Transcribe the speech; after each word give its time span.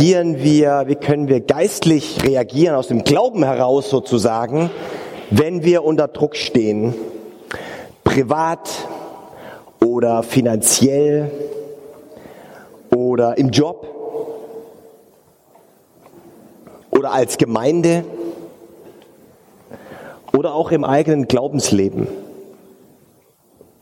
reagieren 0.00 0.42
wir, 0.42 0.84
wie 0.86 0.94
können 0.94 1.28
wir 1.28 1.40
geistlich 1.40 2.24
reagieren, 2.24 2.74
aus 2.74 2.88
dem 2.88 3.04
Glauben 3.04 3.44
heraus 3.44 3.90
sozusagen, 3.90 4.70
wenn 5.28 5.62
wir 5.62 5.84
unter 5.84 6.08
Druck 6.08 6.36
stehen, 6.36 6.94
privat 8.02 8.70
oder 9.84 10.22
finanziell 10.22 11.30
oder 12.96 13.36
im 13.36 13.50
Job 13.50 13.86
oder 16.90 17.12
als 17.12 17.36
Gemeinde 17.36 18.04
oder 20.34 20.54
auch 20.54 20.70
im 20.70 20.84
eigenen 20.84 21.28
Glaubensleben. 21.28 22.08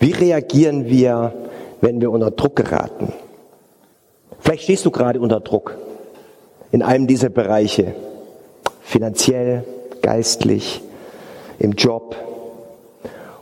Wie 0.00 0.10
reagieren 0.10 0.86
wir, 0.86 1.32
wenn 1.80 2.00
wir 2.00 2.10
unter 2.10 2.32
Druck 2.32 2.56
geraten? 2.56 3.12
Vielleicht 4.40 4.64
stehst 4.64 4.84
du 4.84 4.90
gerade 4.90 5.20
unter 5.20 5.38
Druck 5.38 5.76
in 6.70 6.82
einem 6.82 7.06
dieser 7.06 7.28
Bereiche, 7.28 7.94
finanziell, 8.82 9.64
geistlich, 10.02 10.82
im 11.58 11.72
Job. 11.72 12.16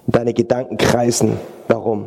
Und 0.06 0.14
deine 0.14 0.34
Gedanken 0.34 0.76
kreisen. 0.76 1.38
Warum? 1.68 2.06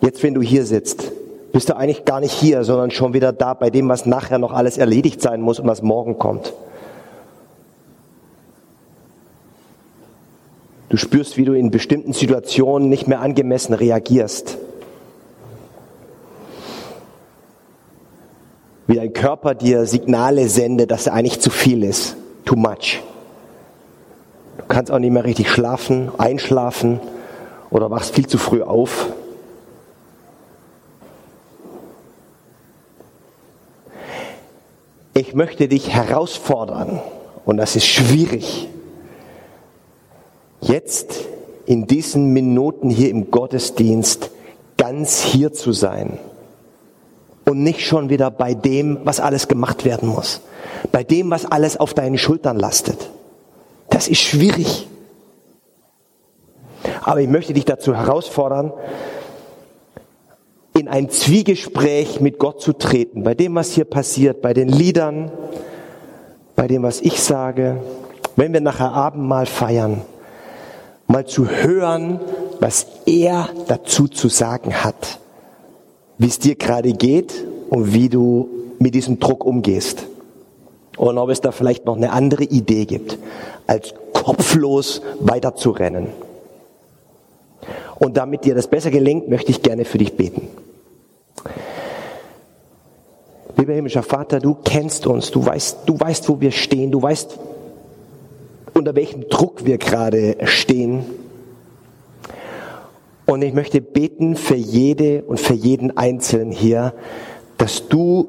Jetzt, 0.00 0.22
wenn 0.22 0.34
du 0.34 0.42
hier 0.42 0.64
sitzt, 0.64 1.10
bist 1.52 1.68
du 1.68 1.76
eigentlich 1.76 2.04
gar 2.04 2.20
nicht 2.20 2.32
hier, 2.32 2.64
sondern 2.64 2.90
schon 2.90 3.14
wieder 3.14 3.32
da 3.32 3.54
bei 3.54 3.70
dem, 3.70 3.88
was 3.88 4.06
nachher 4.06 4.38
noch 4.38 4.52
alles 4.52 4.78
erledigt 4.78 5.20
sein 5.20 5.40
muss 5.40 5.58
und 5.58 5.66
was 5.66 5.82
morgen 5.82 6.18
kommt. 6.18 6.52
Du 10.88 10.96
spürst, 10.96 11.36
wie 11.36 11.44
du 11.44 11.52
in 11.52 11.70
bestimmten 11.70 12.12
Situationen 12.12 12.88
nicht 12.88 13.08
mehr 13.08 13.20
angemessen 13.20 13.74
reagierst. 13.74 14.58
Wie 18.86 18.96
dein 18.96 19.12
Körper 19.12 19.54
dir 19.54 19.86
Signale 19.86 20.48
sendet, 20.48 20.90
dass 20.90 21.06
er 21.06 21.14
eigentlich 21.14 21.40
zu 21.40 21.50
viel 21.50 21.82
ist. 21.82 22.16
Too 22.44 22.56
much. 22.56 23.02
Du 24.58 24.64
kannst 24.68 24.92
auch 24.92 24.98
nicht 24.98 25.10
mehr 25.10 25.24
richtig 25.24 25.50
schlafen, 25.50 26.10
einschlafen 26.18 27.00
oder 27.70 27.90
wachst 27.90 28.14
viel 28.14 28.26
zu 28.26 28.38
früh 28.38 28.62
auf. 28.62 29.08
Ich 35.14 35.34
möchte 35.34 35.66
dich 35.66 35.94
herausfordern, 35.94 37.00
und 37.46 37.56
das 37.56 37.74
ist 37.74 37.86
schwierig, 37.86 38.68
jetzt 40.60 41.24
in 41.64 41.86
diesen 41.86 42.32
Minuten 42.32 42.90
hier 42.90 43.10
im 43.10 43.30
Gottesdienst 43.30 44.30
ganz 44.76 45.22
hier 45.22 45.52
zu 45.52 45.72
sein 45.72 46.18
und 47.48 47.62
nicht 47.62 47.80
schon 47.80 48.10
wieder 48.10 48.30
bei 48.30 48.54
dem, 48.54 48.98
was 49.04 49.20
alles 49.20 49.48
gemacht 49.48 49.84
werden 49.84 50.08
muss, 50.08 50.40
bei 50.92 51.04
dem, 51.04 51.30
was 51.30 51.46
alles 51.46 51.76
auf 51.78 51.94
deinen 51.94 52.18
Schultern 52.18 52.58
lastet. 52.58 53.10
Das 53.88 54.08
ist 54.08 54.20
schwierig. 54.20 54.88
Aber 57.02 57.20
ich 57.20 57.28
möchte 57.28 57.54
dich 57.54 57.64
dazu 57.64 57.94
herausfordern, 57.94 58.72
in 60.76 60.88
ein 60.88 61.08
Zwiegespräch 61.08 62.20
mit 62.20 62.38
Gott 62.38 62.60
zu 62.60 62.72
treten, 62.72 63.22
bei 63.22 63.34
dem, 63.34 63.54
was 63.54 63.70
hier 63.70 63.84
passiert, 63.84 64.42
bei 64.42 64.52
den 64.52 64.68
Liedern, 64.68 65.30
bei 66.54 66.66
dem, 66.66 66.82
was 66.82 67.00
ich 67.00 67.22
sage, 67.22 67.80
wenn 68.34 68.52
wir 68.52 68.60
nachher 68.60 68.92
Abendmahl 68.92 69.46
feiern, 69.46 70.02
mal 71.06 71.26
zu 71.26 71.48
hören, 71.48 72.20
was 72.60 72.86
er 73.06 73.48
dazu 73.68 74.08
zu 74.08 74.28
sagen 74.28 74.84
hat, 74.84 75.20
wie 76.18 76.26
es 76.26 76.38
dir 76.38 76.54
gerade 76.54 76.92
geht 76.92 77.32
und 77.70 77.92
wie 77.92 78.08
du 78.08 78.48
mit 78.78 78.94
diesem 78.94 79.18
Druck 79.18 79.44
umgehst. 79.44 80.06
Und 80.96 81.18
ob 81.18 81.28
es 81.30 81.40
da 81.40 81.52
vielleicht 81.52 81.84
noch 81.84 81.96
eine 81.96 82.12
andere 82.12 82.44
Idee 82.44 82.86
gibt, 82.86 83.18
als 83.66 83.94
kopflos 84.12 85.02
weiterzurennen. 85.20 86.08
Und 87.98 88.16
damit 88.16 88.44
dir 88.44 88.54
das 88.54 88.68
besser 88.68 88.90
gelingt, 88.90 89.28
möchte 89.28 89.50
ich 89.50 89.62
gerne 89.62 89.84
für 89.84 89.98
dich 89.98 90.16
beten. 90.16 90.48
Lieber 93.56 93.72
himmlischer 93.72 94.02
Vater, 94.02 94.38
du 94.38 94.54
kennst 94.64 95.06
uns, 95.06 95.30
du 95.30 95.44
weißt, 95.44 95.78
du 95.86 95.98
weißt, 95.98 96.28
wo 96.28 96.40
wir 96.40 96.50
stehen, 96.50 96.90
du 96.90 97.00
weißt, 97.00 97.38
unter 98.74 98.94
welchem 98.94 99.28
Druck 99.28 99.64
wir 99.64 99.78
gerade 99.78 100.36
stehen. 100.44 101.06
Und 103.26 103.42
ich 103.42 103.52
möchte 103.52 103.80
beten 103.80 104.36
für 104.36 104.54
jede 104.54 105.24
und 105.24 105.40
für 105.40 105.54
jeden 105.54 105.96
Einzelnen 105.96 106.52
hier, 106.52 106.94
dass 107.58 107.88
du 107.88 108.28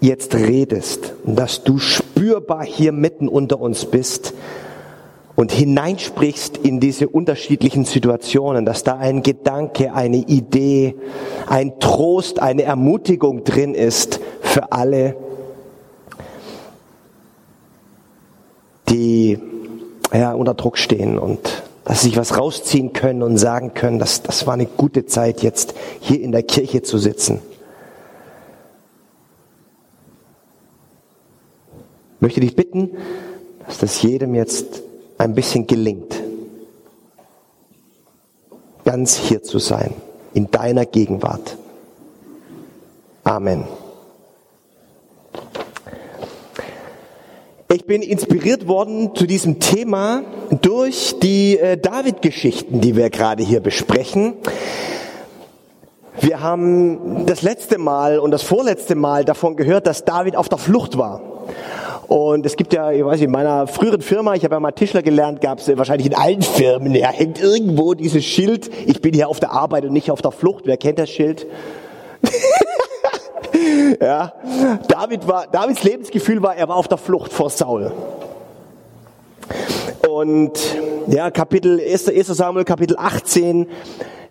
jetzt 0.00 0.34
redest 0.34 1.14
und 1.24 1.36
dass 1.36 1.64
du 1.64 1.78
spürbar 1.78 2.62
hier 2.64 2.92
mitten 2.92 3.26
unter 3.26 3.58
uns 3.58 3.86
bist 3.86 4.34
und 5.34 5.50
hineinsprichst 5.50 6.58
in 6.58 6.78
diese 6.78 7.08
unterschiedlichen 7.08 7.84
Situationen, 7.84 8.66
dass 8.66 8.84
da 8.84 8.98
ein 8.98 9.22
Gedanke, 9.22 9.94
eine 9.94 10.18
Idee, 10.18 10.94
ein 11.46 11.80
Trost, 11.80 12.40
eine 12.40 12.64
Ermutigung 12.64 13.44
drin 13.44 13.74
ist 13.74 14.20
für 14.40 14.72
alle, 14.72 15.16
die 18.90 19.38
ja, 20.12 20.32
unter 20.32 20.54
Druck 20.54 20.76
stehen 20.76 21.18
und 21.18 21.62
dass 21.88 22.02
sie 22.02 22.08
sich 22.08 22.18
was 22.18 22.36
rausziehen 22.36 22.92
können 22.92 23.22
und 23.22 23.38
sagen 23.38 23.72
können, 23.72 23.98
dass 23.98 24.22
das 24.22 24.46
war 24.46 24.52
eine 24.52 24.66
gute 24.66 25.06
Zeit, 25.06 25.42
jetzt 25.42 25.72
hier 26.00 26.20
in 26.20 26.32
der 26.32 26.42
Kirche 26.42 26.82
zu 26.82 26.98
sitzen. 26.98 27.40
Ich 32.16 32.20
möchte 32.20 32.40
dich 32.40 32.54
bitten, 32.54 32.90
dass 33.66 33.78
das 33.78 34.02
jedem 34.02 34.34
jetzt 34.34 34.82
ein 35.16 35.34
bisschen 35.34 35.66
gelingt, 35.66 36.22
ganz 38.84 39.16
hier 39.16 39.42
zu 39.42 39.58
sein, 39.58 39.94
in 40.34 40.50
deiner 40.50 40.84
Gegenwart. 40.84 41.56
Amen. 43.24 43.64
Ich 47.72 47.86
bin 47.86 48.02
inspiriert 48.02 48.68
worden 48.68 49.14
zu 49.14 49.26
diesem 49.26 49.58
Thema 49.58 50.22
durch 50.50 51.16
die 51.20 51.58
äh, 51.58 51.76
David-Geschichten, 51.76 52.80
die 52.80 52.96
wir 52.96 53.10
gerade 53.10 53.42
hier 53.42 53.60
besprechen. 53.60 54.34
Wir 56.20 56.40
haben 56.40 57.26
das 57.26 57.42
letzte 57.42 57.78
Mal 57.78 58.18
und 58.18 58.30
das 58.30 58.42
vorletzte 58.42 58.94
Mal 58.94 59.24
davon 59.24 59.56
gehört, 59.56 59.86
dass 59.86 60.04
David 60.04 60.36
auf 60.36 60.48
der 60.48 60.58
Flucht 60.58 60.98
war. 60.98 61.20
Und 62.08 62.46
es 62.46 62.56
gibt 62.56 62.72
ja, 62.72 62.90
ich 62.90 63.04
weiß 63.04 63.16
nicht, 63.16 63.26
in 63.26 63.30
meiner 63.30 63.66
früheren 63.66 64.00
Firma, 64.00 64.34
ich 64.34 64.42
habe 64.42 64.54
ja 64.54 64.60
mal 64.60 64.72
Tischler 64.72 65.02
gelernt, 65.02 65.40
gab 65.40 65.58
es 65.58 65.76
wahrscheinlich 65.76 66.06
in 66.06 66.14
allen 66.14 66.42
Firmen, 66.42 66.94
ja, 66.94 67.10
hängt 67.10 67.40
irgendwo 67.40 67.94
dieses 67.94 68.24
Schild, 68.24 68.70
ich 68.86 69.02
bin 69.02 69.12
hier 69.12 69.28
auf 69.28 69.40
der 69.40 69.52
Arbeit 69.52 69.84
und 69.84 69.92
nicht 69.92 70.10
auf 70.10 70.22
der 70.22 70.32
Flucht. 70.32 70.64
Wer 70.66 70.78
kennt 70.78 70.98
das 70.98 71.10
Schild? 71.10 71.46
Ja, 74.00 74.34
David 74.86 75.26
war, 75.26 75.46
Davids 75.46 75.82
Lebensgefühl 75.82 76.42
war, 76.42 76.56
er 76.56 76.68
war 76.68 76.76
auf 76.76 76.88
der 76.88 76.98
Flucht 76.98 77.32
vor 77.32 77.50
Saul. 77.50 77.92
Und 80.08 80.52
ja, 81.06 81.30
Kapitel 81.30 81.80
1. 81.80 82.08
1. 82.08 82.26
Samuel, 82.28 82.64
Kapitel 82.64 82.96
18 82.98 83.66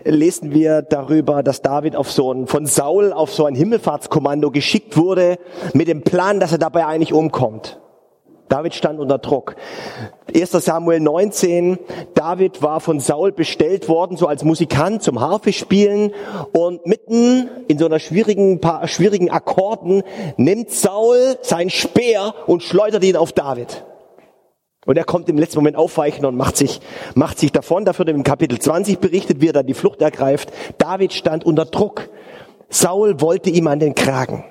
lesen 0.04 0.52
wir 0.52 0.82
darüber, 0.82 1.44
dass 1.44 1.62
David 1.62 1.96
auf 1.96 2.12
so 2.12 2.32
ein, 2.32 2.48
von 2.48 2.66
Saul 2.66 3.14
auf 3.14 3.32
so 3.32 3.46
ein 3.46 3.56
Himmelfahrtskommando 3.56 4.52
geschickt 4.52 4.98
wurde, 4.98 5.38
mit 5.74 5.88
dem 5.88 6.02
Plan, 6.02 6.40
dass 6.40 6.52
er 6.52 6.58
dabei 6.58 6.86
eigentlich 6.86 7.14
umkommt. 7.14 7.80
David 8.50 8.74
stand 8.74 9.00
unter 9.00 9.18
Druck. 9.18 9.56
1. 10.34 10.52
Samuel 10.52 11.00
19, 11.00 11.78
David 12.14 12.62
war 12.62 12.80
von 12.80 13.00
Saul 13.00 13.32
bestellt 13.32 13.88
worden, 13.88 14.18
so 14.18 14.28
als 14.28 14.44
Musikant 14.44 15.04
zum 15.04 15.20
Harfe 15.20 15.54
spielen 15.54 16.12
und 16.54 16.86
mitten 16.86 17.50
in 17.68 17.78
so 17.78 17.86
einer 17.86 18.00
schwierigen, 18.00 18.62
paar 18.62 18.88
schwierigen 18.88 19.30
Akkorden 19.30 20.02
nimmt 20.38 20.72
Saul 20.72 21.38
sein 21.42 21.70
Speer 21.70 22.34
und 22.48 22.64
schleudert 22.64 23.04
ihn 23.04 23.18
auf 23.18 23.34
David. 23.34 23.84
Und 24.88 24.98
er 24.98 25.04
kommt 25.04 25.28
im 25.28 25.38
letzten 25.38 25.60
Moment 25.60 25.76
aufweichen 25.76 26.26
und 26.26 26.36
macht 26.36 26.56
sich, 26.56 26.80
macht 27.14 27.38
sich 27.38 27.52
davon. 27.52 27.84
Dafür 27.84 28.08
wird 28.08 28.16
im 28.16 28.24
Kapitel 28.24 28.58
20 28.58 29.00
berichtet, 29.00 29.42
wie 29.42 29.50
er 29.50 29.54
dann 29.54 29.68
die 29.68 29.74
Flucht 29.74 30.02
ergreift. 30.02 30.52
David 30.78 31.12
stand 31.12 31.46
unter 31.46 31.66
Druck. 31.66 32.10
Saul 32.70 33.20
wollte 33.20 33.50
ihm 33.50 33.68
an 33.68 33.80
den 33.80 33.96
Kragen. 33.96 34.46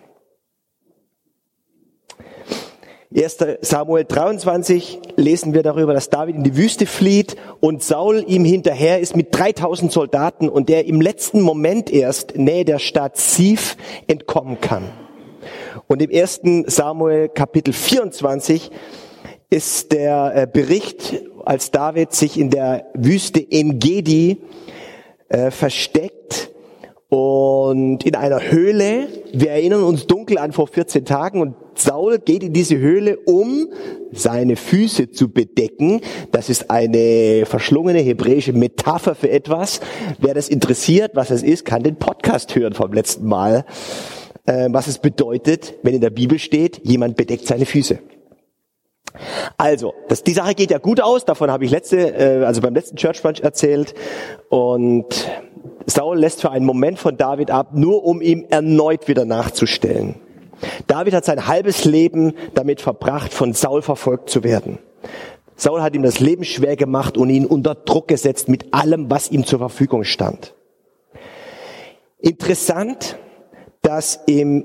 1. 3.17 3.38
Samuel 3.62 4.05
23 4.05 4.99
lesen 5.17 5.55
wir 5.55 5.62
darüber, 5.62 5.94
dass 5.94 6.11
David 6.11 6.37
in 6.37 6.44
die 6.44 6.55
Wüste 6.55 6.85
flieht 6.85 7.37
und 7.61 7.82
Saul 7.82 8.23
ihm 8.27 8.44
hinterher 8.44 9.00
ist 9.00 9.17
mit 9.17 9.29
3000 9.35 9.91
Soldaten 9.91 10.50
und 10.50 10.69
der 10.69 10.87
im 10.87 11.00
letzten 11.00 11.41
Moment 11.41 11.91
erst 11.91 12.37
nähe 12.37 12.67
der 12.67 12.79
Stadt 12.79 13.17
Sif 13.17 13.79
entkommen 14.06 14.61
kann. 14.61 14.91
Und 15.87 16.03
im 16.03 16.11
1. 16.11 16.43
Samuel 16.67 17.31
Kapitel 17.31 17.73
24 17.73 18.71
ist 19.50 19.93
der 19.93 20.32
äh, 20.34 20.46
Bericht, 20.50 21.22
als 21.44 21.70
David 21.70 22.12
sich 22.12 22.38
in 22.38 22.50
der 22.50 22.87
Wüste 22.94 23.44
Engedi 23.50 24.38
äh, 25.28 25.50
versteckt 25.50 26.50
und 27.08 28.04
in 28.04 28.16
einer 28.16 28.50
Höhle. 28.50 29.08
Wir 29.32 29.50
erinnern 29.50 29.84
uns 29.84 30.06
dunkel 30.06 30.38
an 30.38 30.52
vor 30.52 30.66
14 30.66 31.04
Tagen 31.04 31.40
und 31.40 31.54
Saul 31.76 32.19
geht 32.19 32.43
in 32.43 32.52
diese 32.52 32.78
Höhle, 32.78 33.19
um 33.19 33.69
seine 34.12 34.56
Füße 34.56 35.10
zu 35.10 35.28
bedecken. 35.28 36.00
Das 36.32 36.48
ist 36.48 36.70
eine 36.70 37.44
verschlungene 37.46 38.00
hebräische 38.00 38.52
Metapher 38.52 39.14
für 39.14 39.31
etwas. 39.31 39.81
Wer 40.19 40.34
das 40.34 40.48
interessiert, 40.48 41.12
was 41.14 41.31
es 41.31 41.43
ist, 41.43 41.64
kann 41.64 41.84
den 41.84 41.96
Podcast 41.96 42.54
hören 42.56 42.72
vom 42.72 42.93
letzten 42.93 43.26
Mal. 43.26 43.64
Äh, 44.46 44.69
was 44.72 44.88
es 44.88 44.98
bedeutet, 44.98 45.75
wenn 45.82 45.94
in 45.94 46.00
der 46.00 46.10
Bibel 46.10 46.38
steht, 46.40 46.81
jemand 46.82 47.16
bedeckt 47.16 47.46
seine 47.46 47.66
Füße. 47.66 47.98
Also, 49.56 49.94
das, 50.08 50.22
die 50.22 50.32
Sache 50.32 50.54
geht 50.54 50.70
ja 50.70 50.78
gut 50.78 51.00
aus, 51.00 51.25
davon 51.25 51.50
habe 51.50 51.64
ich 51.64 51.70
letzte, 51.70 52.14
äh, 52.14 52.44
also 52.44 52.60
beim 52.60 52.75
letzten 52.75 52.96
Church 52.96 53.22
Brunch 53.22 53.40
erzählt. 53.40 53.94
Und 54.48 55.06
Saul 55.87 56.19
lässt 56.19 56.40
für 56.40 56.50
einen 56.50 56.66
Moment 56.66 56.98
von 56.98 57.16
David 57.16 57.50
ab, 57.50 57.70
nur 57.72 58.04
um 58.04 58.20
ihm 58.20 58.46
erneut 58.48 59.08
wieder 59.08 59.25
nachzustellen. 59.25 60.16
David 60.87 61.14
hat 61.14 61.25
sein 61.25 61.46
halbes 61.46 61.84
Leben 61.84 62.34
damit 62.54 62.81
verbracht, 62.81 63.32
von 63.32 63.52
Saul 63.52 63.82
verfolgt 63.82 64.31
zu 64.31 64.43
werden. 64.43 64.78
Saul 65.56 65.82
hat 65.82 65.94
ihm 65.94 66.02
das 66.02 66.20
Leben 66.20 66.44
schwer 66.44 66.76
gemacht 66.76 67.16
und 67.16 67.31
ihn 67.31 67.46
unter 67.46 67.75
Druck 67.75 68.08
gesetzt 68.08 68.48
mit 68.48 68.75
allem, 68.75 69.10
was 69.10 69.31
ihm 69.31 69.44
zur 69.44 69.58
Verfügung 69.58 70.04
stand. 70.04 70.54
Interessant, 72.19 73.19
dass 73.82 74.20
im 74.26 74.64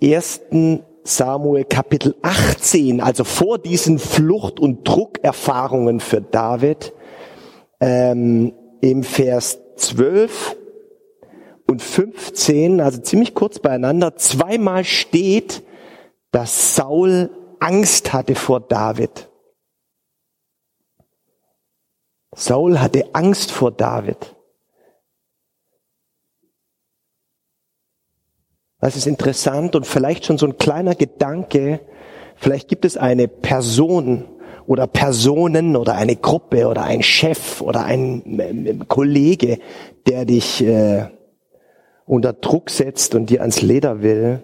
ersten 0.00 0.84
Samuel 1.04 1.64
Kapitel 1.64 2.14
18, 2.22 3.00
also 3.00 3.24
vor 3.24 3.58
diesen 3.58 3.98
Flucht- 3.98 4.60
und 4.60 4.86
Druckerfahrungen 4.86 6.00
für 6.00 6.20
David, 6.20 6.92
ähm, 7.80 8.52
im 8.80 9.02
Vers 9.02 9.58
12 9.76 10.56
und 11.66 11.82
15, 11.82 12.80
also 12.80 13.00
ziemlich 13.00 13.34
kurz 13.34 13.58
beieinander, 13.58 14.16
zweimal 14.16 14.84
steht, 14.84 15.62
dass 16.30 16.76
Saul 16.76 17.30
Angst 17.60 18.12
hatte 18.12 18.34
vor 18.34 18.60
David. 18.60 19.28
Saul 22.34 22.80
hatte 22.80 23.14
Angst 23.14 23.50
vor 23.50 23.70
David. 23.70 24.36
Das 28.82 28.96
ist 28.96 29.06
interessant 29.06 29.76
und 29.76 29.86
vielleicht 29.86 30.26
schon 30.26 30.38
so 30.38 30.46
ein 30.46 30.58
kleiner 30.58 30.96
Gedanke. 30.96 31.78
Vielleicht 32.34 32.66
gibt 32.66 32.84
es 32.84 32.96
eine 32.96 33.28
Person 33.28 34.24
oder 34.66 34.88
Personen 34.88 35.76
oder 35.76 35.94
eine 35.94 36.16
Gruppe 36.16 36.66
oder 36.66 36.82
ein 36.82 37.04
Chef 37.04 37.60
oder 37.60 37.84
ein 37.84 38.40
äh, 38.40 38.74
Kollege, 38.88 39.60
der 40.08 40.24
dich 40.24 40.64
äh, 40.64 41.06
unter 42.06 42.32
Druck 42.32 42.70
setzt 42.70 43.14
und 43.14 43.30
dir 43.30 43.42
ans 43.42 43.62
Leder 43.62 44.02
will. 44.02 44.42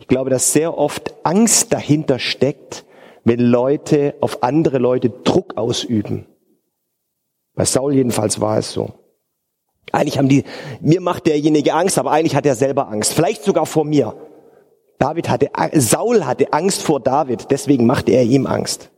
Ich 0.00 0.08
glaube, 0.08 0.28
dass 0.28 0.52
sehr 0.52 0.76
oft 0.76 1.14
Angst 1.22 1.72
dahinter 1.72 2.18
steckt, 2.18 2.84
wenn 3.22 3.38
Leute 3.38 4.16
auf 4.20 4.42
andere 4.42 4.78
Leute 4.78 5.10
Druck 5.10 5.56
ausüben. 5.56 6.26
Bei 7.54 7.64
Saul 7.64 7.94
jedenfalls 7.94 8.40
war 8.40 8.58
es 8.58 8.72
so. 8.72 9.01
Eigentlich 9.90 10.18
haben 10.18 10.28
die, 10.28 10.44
mir 10.80 11.00
macht 11.00 11.26
derjenige 11.26 11.74
Angst, 11.74 11.98
aber 11.98 12.12
eigentlich 12.12 12.36
hat 12.36 12.46
er 12.46 12.54
selber 12.54 12.88
Angst. 12.88 13.12
Vielleicht 13.12 13.42
sogar 13.42 13.66
vor 13.66 13.84
mir. 13.84 14.14
David 14.98 15.28
hatte, 15.28 15.50
Saul 15.74 16.24
hatte 16.24 16.52
Angst 16.52 16.82
vor 16.82 17.00
David, 17.00 17.50
deswegen 17.50 17.86
machte 17.86 18.12
er 18.12 18.22
ihm 18.22 18.46
Angst. 18.46 18.90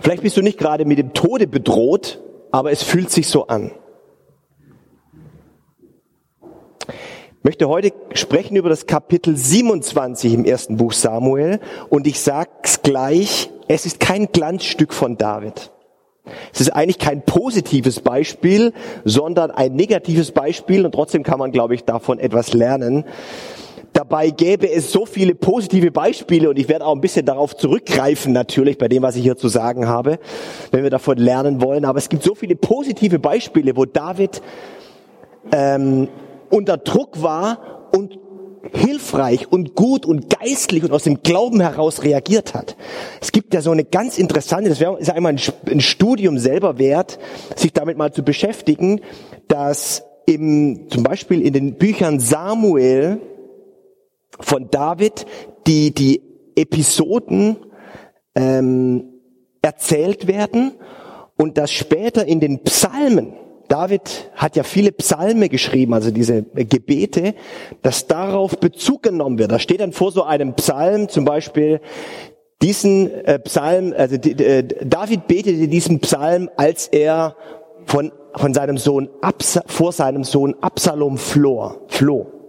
Vielleicht 0.00 0.22
bist 0.22 0.36
du 0.36 0.42
nicht 0.42 0.58
gerade 0.58 0.84
mit 0.84 0.98
dem 0.98 1.12
Tode 1.12 1.46
bedroht, 1.46 2.20
aber 2.50 2.70
es 2.70 2.82
fühlt 2.82 3.10
sich 3.10 3.28
so 3.28 3.46
an. 3.46 3.72
Ich 6.42 7.44
möchte 7.44 7.68
heute 7.68 7.92
sprechen 8.12 8.56
über 8.56 8.68
das 8.68 8.86
Kapitel 8.86 9.34
27 9.36 10.34
im 10.34 10.44
ersten 10.44 10.76
Buch 10.76 10.92
Samuel 10.92 11.60
und 11.88 12.06
ich 12.06 12.20
sag's 12.20 12.82
gleich, 12.82 13.50
es 13.74 13.86
ist 13.86 14.00
kein 14.00 14.26
Glanzstück 14.32 14.92
von 14.92 15.16
David. 15.16 15.70
Es 16.52 16.60
ist 16.60 16.70
eigentlich 16.70 16.98
kein 16.98 17.22
positives 17.22 18.00
Beispiel, 18.00 18.72
sondern 19.04 19.52
ein 19.52 19.74
negatives 19.74 20.32
Beispiel 20.32 20.84
und 20.84 20.92
trotzdem 20.92 21.22
kann 21.22 21.38
man, 21.38 21.52
glaube 21.52 21.76
ich, 21.76 21.84
davon 21.84 22.18
etwas 22.18 22.52
lernen. 22.52 23.04
Dabei 23.92 24.30
gäbe 24.30 24.68
es 24.68 24.90
so 24.90 25.06
viele 25.06 25.36
positive 25.36 25.92
Beispiele 25.92 26.50
und 26.50 26.58
ich 26.58 26.68
werde 26.68 26.84
auch 26.84 26.94
ein 26.94 27.00
bisschen 27.00 27.26
darauf 27.26 27.56
zurückgreifen 27.56 28.32
natürlich 28.32 28.76
bei 28.76 28.88
dem, 28.88 29.04
was 29.04 29.14
ich 29.14 29.22
hier 29.22 29.36
zu 29.36 29.48
sagen 29.48 29.86
habe, 29.86 30.18
wenn 30.72 30.82
wir 30.82 30.90
davon 30.90 31.18
lernen 31.18 31.62
wollen. 31.62 31.84
Aber 31.84 31.98
es 31.98 32.08
gibt 32.08 32.24
so 32.24 32.34
viele 32.34 32.56
positive 32.56 33.20
Beispiele, 33.20 33.76
wo 33.76 33.84
David 33.84 34.42
ähm, 35.52 36.08
unter 36.50 36.76
Druck 36.76 37.22
war 37.22 37.88
und 37.92 38.18
hilfreich 38.72 39.50
und 39.50 39.74
gut 39.74 40.06
und 40.06 40.30
geistlich 40.30 40.84
und 40.84 40.92
aus 40.92 41.04
dem 41.04 41.22
Glauben 41.22 41.60
heraus 41.60 42.02
reagiert 42.02 42.54
hat. 42.54 42.76
Es 43.20 43.32
gibt 43.32 43.54
ja 43.54 43.60
so 43.60 43.70
eine 43.70 43.84
ganz 43.84 44.18
interessante, 44.18 44.68
das 44.70 44.80
wäre 44.80 44.98
ist 44.98 45.10
einmal 45.10 45.36
ein 45.66 45.80
Studium 45.80 46.38
selber 46.38 46.78
wert, 46.78 47.18
sich 47.56 47.72
damit 47.72 47.98
mal 47.98 48.12
zu 48.12 48.22
beschäftigen, 48.22 49.00
dass 49.48 50.04
im, 50.26 50.88
zum 50.90 51.02
Beispiel 51.02 51.42
in 51.42 51.52
den 51.52 51.74
Büchern 51.74 52.20
Samuel 52.20 53.20
von 54.38 54.70
David 54.70 55.26
die, 55.66 55.92
die 55.92 56.22
Episoden 56.56 57.56
ähm, 58.34 59.04
erzählt 59.62 60.26
werden 60.26 60.72
und 61.36 61.58
dass 61.58 61.70
später 61.70 62.26
in 62.26 62.40
den 62.40 62.62
Psalmen 62.62 63.32
David 63.70 64.32
hat 64.34 64.56
ja 64.56 64.64
viele 64.64 64.90
Psalme 64.90 65.48
geschrieben, 65.48 65.94
also 65.94 66.10
diese 66.10 66.42
Gebete, 66.42 67.34
dass 67.82 68.08
darauf 68.08 68.58
Bezug 68.58 69.04
genommen 69.04 69.38
wird. 69.38 69.52
Da 69.52 69.60
steht 69.60 69.80
dann 69.80 69.92
vor 69.92 70.10
so 70.10 70.24
einem 70.24 70.54
Psalm 70.54 71.08
zum 71.08 71.24
Beispiel, 71.24 71.80
diesen 72.62 73.12
äh, 73.24 73.38
Psalm, 73.38 73.94
also 73.96 74.16
äh, 74.16 74.64
David 74.84 75.28
betete 75.28 75.68
diesen 75.68 76.00
Psalm, 76.00 76.50
als 76.56 76.88
er 76.88 77.36
von, 77.86 78.10
von 78.34 78.52
seinem 78.54 78.76
Sohn 78.76 79.08
vor 79.66 79.92
seinem 79.92 80.24
Sohn 80.24 80.56
Absalom 80.60 81.16
floh. 81.16 82.39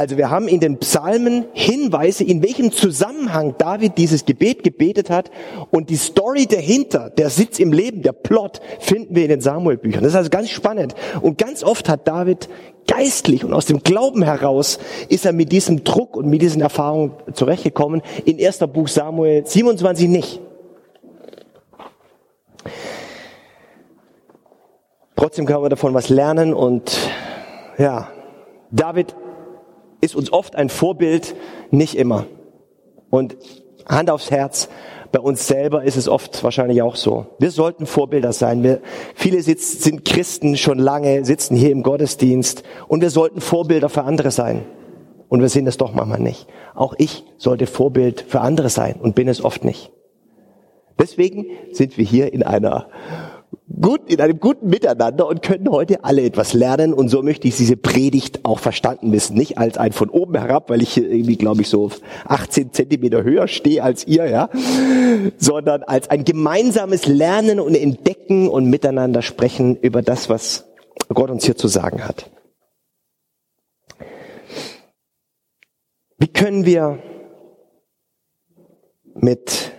Also 0.00 0.16
wir 0.16 0.30
haben 0.30 0.48
in 0.48 0.60
den 0.60 0.78
Psalmen 0.78 1.44
Hinweise, 1.52 2.24
in 2.24 2.42
welchem 2.42 2.72
Zusammenhang 2.72 3.56
David 3.58 3.98
dieses 3.98 4.24
Gebet 4.24 4.64
gebetet 4.64 5.10
hat 5.10 5.30
und 5.70 5.90
die 5.90 5.96
Story 5.96 6.46
dahinter, 6.46 7.10
der 7.10 7.28
Sitz 7.28 7.58
im 7.58 7.70
Leben, 7.70 8.00
der 8.00 8.12
Plot, 8.12 8.62
finden 8.78 9.14
wir 9.14 9.24
in 9.24 9.28
den 9.28 9.42
Samuel-Büchern. 9.42 10.02
Das 10.02 10.12
ist 10.12 10.16
also 10.16 10.30
ganz 10.30 10.48
spannend. 10.48 10.94
Und 11.20 11.36
ganz 11.36 11.62
oft 11.62 11.86
hat 11.90 12.08
David 12.08 12.48
geistlich 12.86 13.44
und 13.44 13.52
aus 13.52 13.66
dem 13.66 13.82
Glauben 13.82 14.22
heraus 14.22 14.78
ist 15.10 15.26
er 15.26 15.34
mit 15.34 15.52
diesem 15.52 15.84
Druck 15.84 16.16
und 16.16 16.28
mit 16.28 16.40
diesen 16.40 16.62
Erfahrungen 16.62 17.12
zurechtgekommen. 17.34 18.00
In 18.24 18.38
erster 18.38 18.68
Buch 18.68 18.88
Samuel 18.88 19.44
27 19.44 20.08
nicht. 20.08 20.40
Trotzdem 25.14 25.44
können 25.44 25.62
wir 25.62 25.68
davon 25.68 25.92
was 25.92 26.08
lernen 26.08 26.54
und 26.54 26.96
ja, 27.76 28.08
David 28.70 29.14
ist 30.00 30.16
uns 30.16 30.32
oft 30.32 30.56
ein 30.56 30.68
Vorbild, 30.68 31.34
nicht 31.70 31.96
immer. 31.96 32.26
Und 33.10 33.36
Hand 33.86 34.10
aufs 34.10 34.30
Herz, 34.30 34.68
bei 35.12 35.18
uns 35.18 35.46
selber 35.46 35.82
ist 35.82 35.96
es 35.96 36.08
oft 36.08 36.42
wahrscheinlich 36.44 36.82
auch 36.82 36.94
so. 36.94 37.26
Wir 37.38 37.50
sollten 37.50 37.86
Vorbilder 37.86 38.32
sein. 38.32 38.62
Wir, 38.62 38.80
viele 39.14 39.42
sitz, 39.42 39.82
sind 39.82 40.04
Christen 40.04 40.56
schon 40.56 40.78
lange, 40.78 41.24
sitzen 41.24 41.56
hier 41.56 41.70
im 41.70 41.82
Gottesdienst 41.82 42.62
und 42.86 43.00
wir 43.00 43.10
sollten 43.10 43.40
Vorbilder 43.40 43.88
für 43.88 44.04
andere 44.04 44.30
sein. 44.30 44.64
Und 45.28 45.40
wir 45.40 45.48
sind 45.48 45.66
es 45.66 45.76
doch 45.76 45.92
manchmal 45.94 46.20
nicht. 46.20 46.46
Auch 46.74 46.94
ich 46.98 47.24
sollte 47.38 47.66
Vorbild 47.66 48.24
für 48.26 48.40
andere 48.40 48.68
sein 48.68 48.96
und 49.00 49.14
bin 49.14 49.28
es 49.28 49.44
oft 49.44 49.64
nicht. 49.64 49.92
Deswegen 50.98 51.46
sind 51.72 51.96
wir 51.98 52.04
hier 52.04 52.32
in 52.32 52.42
einer 52.42 52.88
gut, 53.80 54.10
in 54.10 54.20
einem 54.20 54.38
guten 54.38 54.68
Miteinander 54.68 55.26
und 55.26 55.42
können 55.42 55.70
heute 55.70 56.04
alle 56.04 56.22
etwas 56.22 56.52
lernen. 56.52 56.92
Und 56.92 57.08
so 57.08 57.22
möchte 57.22 57.48
ich 57.48 57.56
diese 57.56 57.76
Predigt 57.76 58.44
auch 58.44 58.58
verstanden 58.58 59.12
wissen. 59.12 59.36
Nicht 59.36 59.58
als 59.58 59.78
ein 59.78 59.92
von 59.92 60.10
oben 60.10 60.36
herab, 60.36 60.70
weil 60.70 60.82
ich 60.82 60.96
irgendwie, 60.96 61.36
glaube 61.36 61.62
ich, 61.62 61.68
so 61.68 61.90
18 62.26 62.72
Zentimeter 62.72 63.22
höher 63.22 63.48
stehe 63.48 63.82
als 63.82 64.06
ihr, 64.06 64.28
ja, 64.28 64.50
sondern 65.38 65.82
als 65.82 66.10
ein 66.10 66.24
gemeinsames 66.24 67.06
Lernen 67.06 67.60
und 67.60 67.74
Entdecken 67.74 68.48
und 68.48 68.66
Miteinander 68.66 69.22
sprechen 69.22 69.76
über 69.76 70.02
das, 70.02 70.28
was 70.28 70.66
Gott 71.08 71.30
uns 71.30 71.44
hier 71.44 71.56
zu 71.56 71.68
sagen 71.68 72.04
hat. 72.04 72.30
Wie 76.18 76.28
können 76.28 76.66
wir 76.66 76.98
mit 79.14 79.72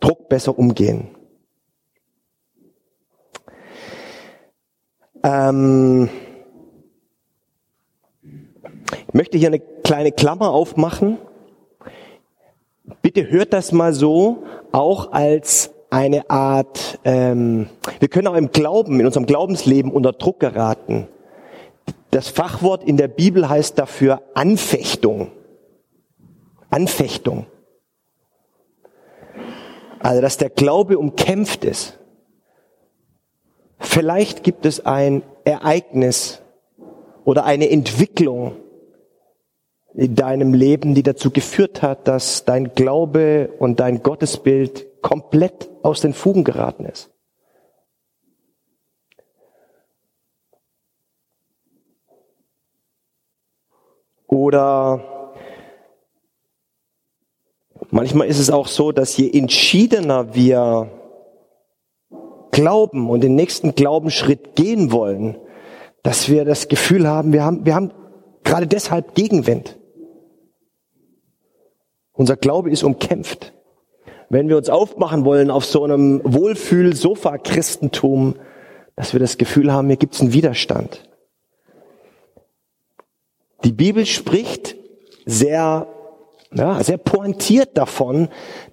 Druck 0.00 0.28
besser 0.28 0.58
umgehen? 0.58 1.11
Ähm, 5.22 6.08
ich 9.08 9.14
möchte 9.14 9.38
hier 9.38 9.48
eine 9.48 9.60
kleine 9.60 10.12
Klammer 10.12 10.50
aufmachen. 10.50 11.18
Bitte 13.00 13.30
hört 13.30 13.52
das 13.52 13.72
mal 13.72 13.92
so, 13.94 14.44
auch 14.72 15.12
als 15.12 15.70
eine 15.90 16.30
Art, 16.30 16.98
ähm, 17.04 17.68
wir 18.00 18.08
können 18.08 18.26
auch 18.26 18.34
im 18.34 18.50
Glauben, 18.50 18.98
in 18.98 19.06
unserem 19.06 19.26
Glaubensleben 19.26 19.92
unter 19.92 20.12
Druck 20.12 20.40
geraten. 20.40 21.06
Das 22.10 22.28
Fachwort 22.28 22.82
in 22.84 22.96
der 22.96 23.08
Bibel 23.08 23.48
heißt 23.48 23.78
dafür 23.78 24.22
Anfechtung. 24.34 25.30
Anfechtung. 26.70 27.46
Also, 30.00 30.20
dass 30.20 30.38
der 30.38 30.50
Glaube 30.50 30.98
umkämpft 30.98 31.64
ist. 31.64 31.98
Vielleicht 33.82 34.42
gibt 34.44 34.64
es 34.64 34.86
ein 34.86 35.22
Ereignis 35.44 36.40
oder 37.24 37.44
eine 37.44 37.68
Entwicklung 37.68 38.56
in 39.94 40.14
deinem 40.14 40.54
Leben, 40.54 40.94
die 40.94 41.02
dazu 41.02 41.30
geführt 41.30 41.82
hat, 41.82 42.08
dass 42.08 42.44
dein 42.44 42.74
Glaube 42.74 43.50
und 43.58 43.80
dein 43.80 44.02
Gottesbild 44.02 45.02
komplett 45.02 45.68
aus 45.82 46.00
den 46.00 46.14
Fugen 46.14 46.44
geraten 46.44 46.86
ist. 46.86 47.10
Oder 54.26 55.32
manchmal 57.90 58.28
ist 58.28 58.38
es 58.38 58.48
auch 58.48 58.68
so, 58.68 58.92
dass 58.92 59.16
je 59.16 59.30
entschiedener 59.30 60.34
wir 60.34 61.01
glauben 62.52 63.10
und 63.10 63.22
den 63.22 63.34
nächsten 63.34 63.74
Glaubensschritt 63.74 64.54
gehen 64.54 64.92
wollen, 64.92 65.36
dass 66.04 66.28
wir 66.28 66.44
das 66.44 66.68
Gefühl 66.68 67.08
haben, 67.08 67.32
wir 67.32 67.44
haben, 67.44 67.66
wir 67.66 67.74
haben 67.74 67.90
gerade 68.44 68.68
deshalb 68.68 69.16
Gegenwind. 69.16 69.76
Unser 72.12 72.36
Glaube 72.36 72.70
ist 72.70 72.84
umkämpft. 72.84 73.52
Wenn 74.28 74.48
wir 74.48 74.56
uns 74.56 74.70
aufmachen 74.70 75.24
wollen 75.24 75.50
auf 75.50 75.64
so 75.64 75.82
einem 75.82 76.20
Wohlfühl-Sofa-Christentum, 76.24 78.36
dass 78.96 79.12
wir 79.12 79.20
das 79.20 79.38
Gefühl 79.38 79.72
haben, 79.72 79.86
hier 79.88 79.96
gibt 79.96 80.14
es 80.14 80.20
einen 80.20 80.32
Widerstand. 80.32 81.08
Die 83.64 83.72
Bibel 83.72 84.06
spricht 84.06 84.76
sehr, 85.24 85.86
ja, 86.52 86.82
sehr 86.82 86.98
pointiert 86.98 87.78
davon, 87.78 88.28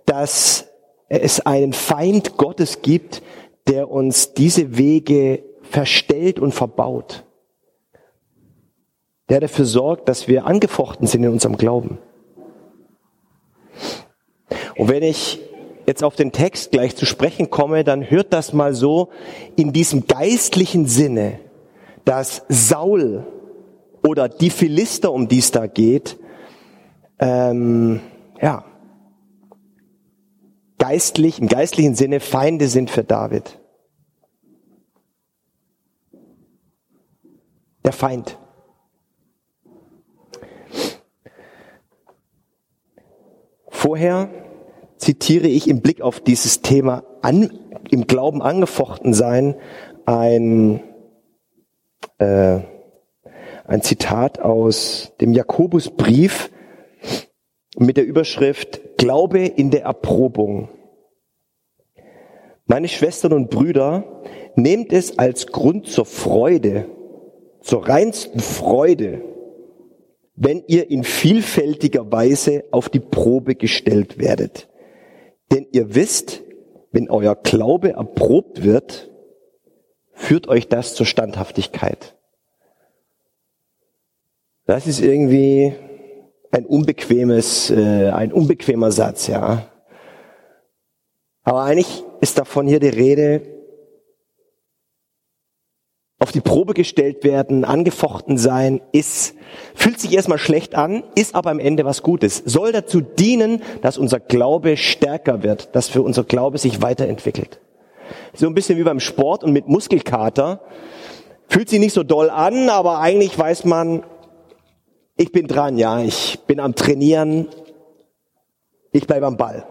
dass 0.06 0.68
es 1.10 1.46
einen 1.46 1.74
Feind 1.74 2.38
Gottes 2.38 2.82
gibt, 2.82 3.22
der 3.70 3.90
uns 3.90 4.34
diese 4.34 4.78
Wege 4.78 5.44
verstellt 5.62 6.40
und 6.40 6.54
verbaut. 6.54 7.24
Der 9.30 9.40
dafür 9.40 9.66
sorgt, 9.66 10.10
dass 10.10 10.28
wir 10.28 10.46
angefochten 10.46 11.06
sind 11.06 11.24
in 11.24 11.30
unserem 11.30 11.56
Glauben. 11.56 12.00
Und 14.76 14.90
wenn 14.90 15.04
ich 15.04 15.40
jetzt 15.86 16.04
auf 16.04 16.16
den 16.16 16.32
Text 16.32 16.72
gleich 16.72 16.96
zu 16.96 17.06
sprechen 17.06 17.52
komme, 17.52 17.84
dann 17.84 18.10
hört 18.10 18.34
das 18.34 18.54
mal 18.54 18.74
so 18.74 19.10
in 19.56 19.72
diesem 19.72 20.08
geistlichen 20.08 20.88
Sinne, 20.88 21.40
dass 22.06 22.44
Saul 22.50 23.28
oder 24.08 24.30
die 24.30 24.50
Philister, 24.50 25.12
um 25.12 25.28
die 25.28 25.40
es 25.40 25.52
da 25.52 25.68
geht, 25.68 26.18
ähm, 27.20 28.00
ja, 28.42 28.66
geistlich, 30.80 31.40
im 31.40 31.48
geistlichen 31.48 31.94
Sinne 31.94 32.20
Feinde 32.20 32.68
sind 32.68 32.90
für 32.90 33.04
David. 33.04 33.59
Der 37.86 37.94
Feind. 37.94 38.38
Vorher 43.70 44.30
zitiere 44.98 45.48
ich 45.48 45.68
im 45.68 45.82
Blick 45.82 46.02
auf 46.02 46.20
dieses 46.20 46.62
Thema 46.62 47.04
an, 47.22 47.50
im 47.90 48.08
Glauben 48.08 48.42
angefochten 48.42 49.14
sein 49.14 49.56
ein, 50.06 50.82
äh, 52.18 52.60
ein 53.66 53.82
Zitat 53.82 54.40
aus 54.40 55.14
dem 55.22 55.34
Jakobusbrief 55.34 56.52
mit 57.78 57.98
der 57.98 58.06
Überschrift 58.06 58.98
Glaube 58.98 59.40
in 59.40 59.72
der 59.72 59.84
Erprobung. 59.84 60.70
Meine 62.66 62.88
Schwestern 62.88 63.34
und 63.34 63.50
Brüder, 63.50 64.22
nehmt 64.56 64.92
es 64.92 65.18
als 65.18 65.48
Grund 65.48 65.88
zur 65.88 66.06
Freude, 66.06 66.86
zur 67.62 67.88
reinsten 67.88 68.40
Freude, 68.40 69.22
wenn 70.36 70.64
ihr 70.68 70.90
in 70.90 71.04
vielfältiger 71.04 72.12
Weise 72.12 72.64
auf 72.72 72.90
die 72.90 73.00
Probe 73.00 73.56
gestellt 73.56 74.18
werdet. 74.18 74.70
Denn 75.52 75.68
ihr 75.72 75.96
wisst, 75.96 76.44
wenn 76.92 77.10
euer 77.10 77.36
Glaube 77.36 77.92
erprobt 77.92 78.64
wird, 78.64 79.12
führt 80.14 80.48
euch 80.48 80.68
das 80.68 80.96
zur 80.96 81.06
Standhaftigkeit. 81.06 82.16
Das 84.66 84.88
ist 84.88 85.02
irgendwie 85.02 85.74
ein 86.52 86.66
unbequemes, 86.66 87.72
äh, 87.72 88.10
ein 88.10 88.32
unbequemer 88.32 88.92
Satz, 88.92 89.28
ja. 89.28 89.70
Aber 91.44 91.64
eigentlich 91.64 92.04
ist 92.22 92.38
davon 92.38 92.68
hier 92.68 92.80
die 92.80 92.90
Rede, 92.90 93.59
auf 96.20 96.34
die 96.34 96.42
Probe 96.42 96.74
gestellt 96.74 97.24
werden, 97.24 97.64
angefochten 97.64 98.38
sein, 98.38 98.82
ist, 98.92 99.36
fühlt 99.74 100.00
sich 100.00 100.14
erstmal 100.14 100.38
schlecht 100.38 100.76
an, 100.76 101.04
ist 101.16 101.34
aber 101.34 101.50
am 101.50 101.60
Ende 101.60 101.86
was 101.86 102.04
Gutes. 102.04 102.44
Soll 102.46 102.74
dazu 102.74 103.00
dienen, 103.00 103.62
dass 103.82 103.98
unser 103.98 104.20
Glaube 104.20 104.76
stärker 104.76 105.44
wird, 105.44 105.74
dass 105.76 105.88
für 105.88 106.02
unser 106.02 106.26
Glaube 106.26 106.58
sich 106.58 106.82
weiterentwickelt. 106.82 107.62
So 108.34 108.48
ein 108.48 108.54
bisschen 108.54 108.78
wie 108.78 108.84
beim 108.84 109.00
Sport 109.00 109.46
und 109.46 109.54
mit 109.54 109.70
Muskelkater. 109.70 110.62
Fühlt 111.48 111.70
sich 111.70 111.80
nicht 111.80 111.94
so 111.94 112.04
doll 112.04 112.30
an, 112.30 112.70
aber 112.70 113.00
eigentlich 113.00 113.38
weiß 113.38 113.64
man, 113.64 114.04
ich 115.16 115.32
bin 115.32 115.48
dran, 115.48 115.78
ja, 115.78 116.02
ich 116.02 116.40
bin 116.48 116.60
am 116.60 116.76
Trainieren, 116.76 117.48
ich 118.92 119.08
bleibe 119.08 119.26
am 119.26 119.38
Ball. 119.38 119.66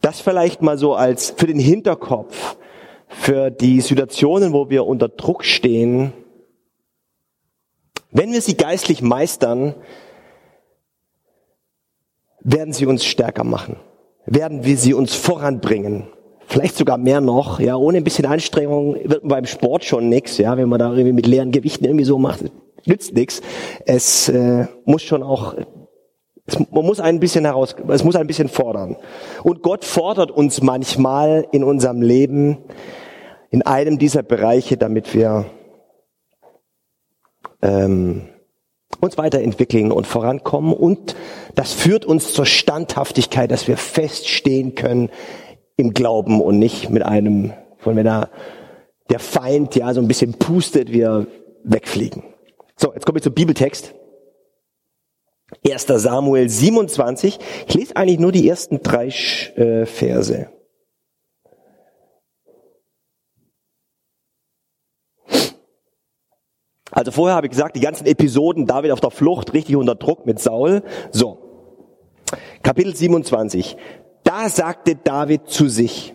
Das 0.00 0.20
vielleicht 0.20 0.62
mal 0.62 0.78
so 0.78 0.94
als 0.94 1.34
für 1.36 1.46
den 1.46 1.58
Hinterkopf, 1.58 2.56
für 3.10 3.50
die 3.50 3.80
Situationen, 3.80 4.52
wo 4.52 4.70
wir 4.70 4.86
unter 4.86 5.08
Druck 5.08 5.44
stehen, 5.44 6.12
wenn 8.12 8.32
wir 8.32 8.40
sie 8.40 8.56
geistlich 8.56 9.02
meistern, 9.02 9.74
werden 12.40 12.72
sie 12.72 12.86
uns 12.86 13.04
stärker 13.04 13.44
machen, 13.44 13.76
werden 14.26 14.64
wir 14.64 14.76
sie 14.76 14.94
uns 14.94 15.14
voranbringen. 15.14 16.08
Vielleicht 16.46 16.76
sogar 16.76 16.98
mehr 16.98 17.20
noch, 17.20 17.60
ja, 17.60 17.76
ohne 17.76 17.98
ein 17.98 18.04
bisschen 18.04 18.26
Anstrengung 18.26 18.96
wird 19.04 19.26
beim 19.28 19.46
Sport 19.46 19.84
schon 19.84 20.08
nix, 20.08 20.38
ja, 20.38 20.56
wenn 20.56 20.68
man 20.68 20.78
da 20.78 20.90
irgendwie 20.90 21.12
mit 21.12 21.26
leeren 21.26 21.52
Gewichten 21.52 21.84
irgendwie 21.84 22.04
so 22.04 22.18
macht, 22.18 22.44
nützt 22.86 23.14
nix. 23.14 23.40
Es 23.86 24.28
äh, 24.28 24.66
muss 24.84 25.02
schon 25.02 25.22
auch 25.22 25.54
es, 26.52 26.58
man 26.70 26.84
muss 26.84 27.00
ein 27.00 27.20
bisschen 27.20 27.44
heraus, 27.44 27.74
es 27.88 28.04
muss 28.04 28.16
ein 28.16 28.26
bisschen 28.26 28.48
fordern. 28.48 28.96
Und 29.42 29.62
Gott 29.62 29.84
fordert 29.84 30.30
uns 30.30 30.62
manchmal 30.62 31.46
in 31.52 31.64
unserem 31.64 32.02
Leben 32.02 32.58
in 33.50 33.62
einem 33.62 33.98
dieser 33.98 34.22
Bereiche, 34.22 34.76
damit 34.76 35.14
wir 35.14 35.46
ähm, 37.62 38.28
uns 39.00 39.18
weiterentwickeln 39.18 39.92
und 39.92 40.06
vorankommen. 40.06 40.72
Und 40.72 41.16
das 41.54 41.72
führt 41.72 42.04
uns 42.04 42.32
zur 42.32 42.46
Standhaftigkeit, 42.46 43.50
dass 43.50 43.68
wir 43.68 43.76
feststehen 43.76 44.74
können 44.74 45.10
im 45.76 45.94
Glauben 45.94 46.40
und 46.40 46.58
nicht 46.58 46.90
mit 46.90 47.02
einem, 47.02 47.52
von 47.78 47.96
wenn 47.96 48.04
da 48.06 48.28
der 49.08 49.18
Feind 49.18 49.74
ja 49.74 49.92
so 49.92 50.00
ein 50.00 50.08
bisschen 50.08 50.34
pustet, 50.34 50.92
wir 50.92 51.26
wegfliegen. 51.64 52.22
So, 52.76 52.92
jetzt 52.94 53.04
komme 53.06 53.18
ich 53.18 53.24
zum 53.24 53.34
Bibeltext. 53.34 53.94
1. 55.68 55.86
Samuel 55.86 56.48
27. 56.48 57.38
Ich 57.68 57.74
lese 57.74 57.96
eigentlich 57.96 58.18
nur 58.18 58.32
die 58.32 58.48
ersten 58.48 58.82
drei 58.82 59.08
äh, 59.08 59.86
Verse. 59.86 60.48
Also 66.92 67.12
vorher 67.12 67.36
habe 67.36 67.46
ich 67.46 67.52
gesagt, 67.52 67.76
die 67.76 67.80
ganzen 67.80 68.06
Episoden, 68.06 68.66
David 68.66 68.90
auf 68.90 69.00
der 69.00 69.10
Flucht, 69.10 69.52
richtig 69.54 69.76
unter 69.76 69.94
Druck 69.94 70.26
mit 70.26 70.40
Saul. 70.40 70.82
So, 71.12 71.38
Kapitel 72.62 72.94
27. 72.94 73.76
Da 74.24 74.48
sagte 74.48 74.96
David 74.96 75.48
zu 75.48 75.68
sich, 75.68 76.14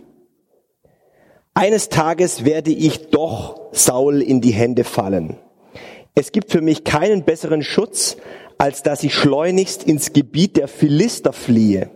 eines 1.53 1.89
Tages 1.89 2.43
werde 2.43 2.71
ich 2.71 3.07
doch 3.07 3.61
Saul 3.71 4.21
in 4.21 4.41
die 4.41 4.51
Hände 4.51 4.83
fallen. 4.83 5.37
Es 6.13 6.31
gibt 6.31 6.51
für 6.51 6.61
mich 6.61 6.83
keinen 6.83 7.23
besseren 7.23 7.63
Schutz, 7.63 8.17
als 8.57 8.83
dass 8.83 9.03
ich 9.03 9.13
schleunigst 9.13 9.83
ins 9.83 10.13
Gebiet 10.13 10.57
der 10.57 10.67
Philister 10.67 11.33
fliehe. 11.33 11.89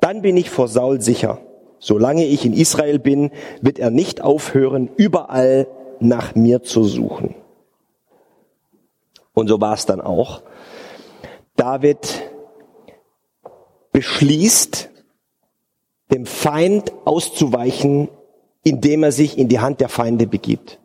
Dann 0.00 0.22
bin 0.22 0.36
ich 0.36 0.50
vor 0.50 0.68
Saul 0.68 1.00
sicher. 1.00 1.40
Solange 1.78 2.24
ich 2.24 2.44
in 2.44 2.52
Israel 2.52 2.98
bin, 2.98 3.30
wird 3.60 3.78
er 3.78 3.90
nicht 3.90 4.20
aufhören, 4.20 4.90
überall 4.96 5.66
nach 6.00 6.34
mir 6.34 6.62
zu 6.62 6.84
suchen. 6.84 7.34
Und 9.32 9.48
so 9.48 9.60
war 9.60 9.74
es 9.74 9.84
dann 9.84 10.00
auch. 10.00 10.42
David 11.56 12.30
beschließt, 13.92 14.90
dem 16.12 16.26
Feind 16.26 16.92
auszuweichen, 17.04 18.08
indem 18.62 19.02
er 19.02 19.12
sich 19.12 19.38
in 19.38 19.48
die 19.48 19.60
Hand 19.60 19.80
der 19.80 19.88
Feinde 19.88 20.26
begibt. 20.26 20.80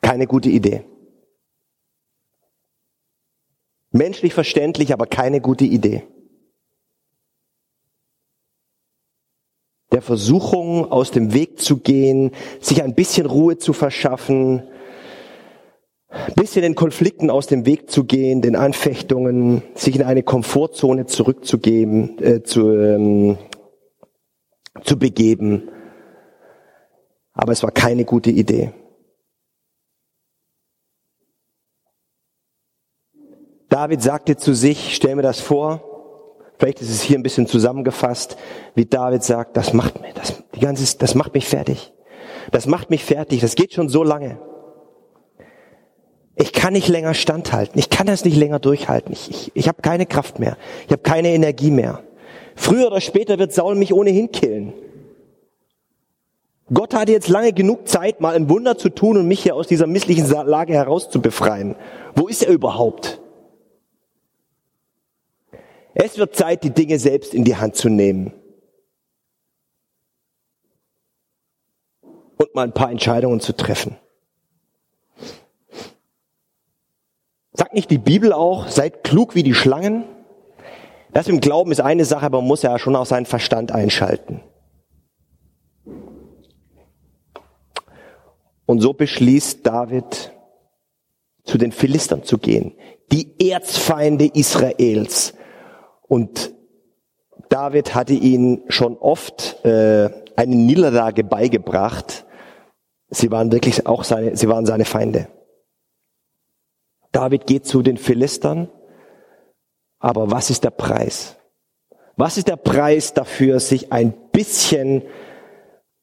Keine 0.00 0.26
gute 0.26 0.50
Idee. 0.50 0.84
Menschlich 4.00 4.32
verständlich, 4.32 4.94
aber 4.94 5.04
keine 5.04 5.42
gute 5.42 5.66
Idee. 5.66 6.04
Der 9.92 10.00
Versuchung 10.00 10.90
aus 10.90 11.10
dem 11.10 11.34
Weg 11.34 11.60
zu 11.60 11.76
gehen, 11.76 12.30
sich 12.60 12.82
ein 12.82 12.94
bisschen 12.94 13.26
Ruhe 13.26 13.58
zu 13.58 13.74
verschaffen, 13.74 14.62
ein 16.08 16.32
bisschen 16.34 16.62
den 16.62 16.76
Konflikten 16.76 17.28
aus 17.28 17.46
dem 17.46 17.66
Weg 17.66 17.90
zu 17.90 18.04
gehen, 18.04 18.40
den 18.40 18.56
Anfechtungen, 18.56 19.64
sich 19.74 19.96
in 19.96 20.02
eine 20.02 20.22
Komfortzone 20.22 21.04
zurückzugeben, 21.04 22.18
äh, 22.22 22.42
zu, 22.42 22.70
ähm, 22.70 23.36
zu 24.82 24.98
begeben. 24.98 25.68
Aber 27.34 27.52
es 27.52 27.62
war 27.62 27.70
keine 27.70 28.06
gute 28.06 28.30
Idee. 28.30 28.72
David 33.80 34.02
sagte 34.02 34.36
zu 34.36 34.52
sich, 34.52 34.94
stell 34.94 35.16
mir 35.16 35.22
das 35.22 35.40
vor, 35.40 35.80
vielleicht 36.58 36.82
ist 36.82 36.90
es 36.90 37.00
hier 37.00 37.18
ein 37.18 37.22
bisschen 37.22 37.46
zusammengefasst, 37.46 38.36
wie 38.74 38.84
David 38.84 39.22
sagt, 39.22 39.56
das 39.56 39.72
macht 39.72 40.02
mir, 40.02 40.12
das, 40.12 40.34
die 40.54 40.60
ganze, 40.60 40.98
das 40.98 41.14
macht 41.14 41.32
mich 41.32 41.48
fertig. 41.48 41.90
Das 42.50 42.66
macht 42.66 42.90
mich 42.90 43.02
fertig, 43.02 43.40
das 43.40 43.54
geht 43.54 43.72
schon 43.72 43.88
so 43.88 44.04
lange. 44.04 44.38
Ich 46.36 46.52
kann 46.52 46.74
nicht 46.74 46.88
länger 46.88 47.14
standhalten, 47.14 47.78
ich 47.78 47.88
kann 47.88 48.06
das 48.06 48.22
nicht 48.22 48.36
länger 48.36 48.58
durchhalten, 48.58 49.14
ich, 49.14 49.30
ich, 49.30 49.52
ich 49.54 49.66
habe 49.66 49.80
keine 49.80 50.04
Kraft 50.04 50.40
mehr, 50.40 50.58
ich 50.84 50.92
habe 50.92 51.00
keine 51.00 51.30
Energie 51.30 51.70
mehr. 51.70 52.00
Früher 52.56 52.88
oder 52.88 53.00
später 53.00 53.38
wird 53.38 53.54
Saul 53.54 53.76
mich 53.76 53.94
ohnehin 53.94 54.30
killen. 54.30 54.74
Gott 56.70 56.92
hatte 56.92 57.12
jetzt 57.12 57.28
lange 57.28 57.54
genug 57.54 57.88
Zeit, 57.88 58.20
mal 58.20 58.34
ein 58.34 58.50
Wunder 58.50 58.76
zu 58.76 58.90
tun 58.90 59.16
und 59.16 59.26
mich 59.26 59.42
hier 59.42 59.56
aus 59.56 59.68
dieser 59.68 59.86
misslichen 59.86 60.28
Lage 60.28 60.74
herauszubefreien. 60.74 61.76
Wo 62.14 62.28
ist 62.28 62.42
er 62.42 62.52
überhaupt? 62.52 63.19
Es 65.94 66.18
wird 66.18 66.36
Zeit, 66.36 66.64
die 66.64 66.70
Dinge 66.70 66.98
selbst 66.98 67.34
in 67.34 67.44
die 67.44 67.56
Hand 67.56 67.76
zu 67.76 67.88
nehmen. 67.88 68.32
Und 72.36 72.54
mal 72.54 72.64
ein 72.64 72.74
paar 72.74 72.90
Entscheidungen 72.90 73.40
zu 73.40 73.54
treffen. 73.54 73.96
Sagt 77.52 77.74
nicht 77.74 77.90
die 77.90 77.98
Bibel 77.98 78.32
auch, 78.32 78.68
seid 78.68 79.04
klug 79.04 79.34
wie 79.34 79.42
die 79.42 79.54
Schlangen? 79.54 80.04
Das 81.12 81.28
im 81.28 81.40
Glauben 81.40 81.72
ist 81.72 81.80
eine 81.80 82.04
Sache, 82.04 82.26
aber 82.26 82.40
man 82.40 82.48
muss 82.48 82.62
ja 82.62 82.78
schon 82.78 82.96
auch 82.96 83.06
seinen 83.06 83.26
Verstand 83.26 83.72
einschalten. 83.72 84.42
Und 88.64 88.80
so 88.80 88.92
beschließt 88.92 89.66
David, 89.66 90.32
zu 91.42 91.58
den 91.58 91.72
Philistern 91.72 92.22
zu 92.22 92.38
gehen, 92.38 92.76
die 93.10 93.50
Erzfeinde 93.50 94.30
Israels. 94.32 95.34
Und 96.10 96.52
David 97.50 97.94
hatte 97.94 98.14
ihnen 98.14 98.64
schon 98.68 98.96
oft 98.96 99.64
äh, 99.64 100.10
eine 100.34 100.56
Niederlage 100.56 101.22
beigebracht. 101.22 102.26
Sie 103.10 103.30
waren 103.30 103.52
wirklich 103.52 103.86
auch 103.86 104.02
seine, 104.02 104.36
sie 104.36 104.48
waren 104.48 104.66
seine 104.66 104.84
Feinde. 104.84 105.28
David 107.12 107.46
geht 107.46 107.64
zu 107.64 107.82
den 107.82 107.96
Philistern, 107.96 108.68
aber 110.00 110.32
was 110.32 110.50
ist 110.50 110.64
der 110.64 110.70
Preis? 110.70 111.36
Was 112.16 112.38
ist 112.38 112.48
der 112.48 112.56
Preis 112.56 113.14
dafür, 113.14 113.60
sich 113.60 113.92
ein 113.92 114.12
bisschen 114.32 115.04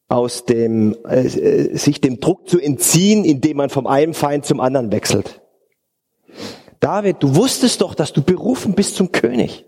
aus 0.07 0.45
dem, 0.45 0.95
äh, 1.03 1.27
sich 1.77 1.99
dem 1.99 2.21
Druck 2.21 2.47
zu 2.47 2.61
entziehen, 2.61 3.25
indem 3.25 3.57
man 3.57 3.69
vom 3.69 3.87
einen 3.87 4.13
Feind 4.13 4.45
zum 4.45 4.61
anderen 4.61 4.89
wechselt? 4.93 5.41
David, 6.79 7.17
du 7.19 7.35
wusstest 7.35 7.81
doch, 7.81 7.93
dass 7.93 8.13
du 8.13 8.21
berufen 8.21 8.73
bist 8.73 8.95
zum 8.95 9.11
König. 9.11 9.66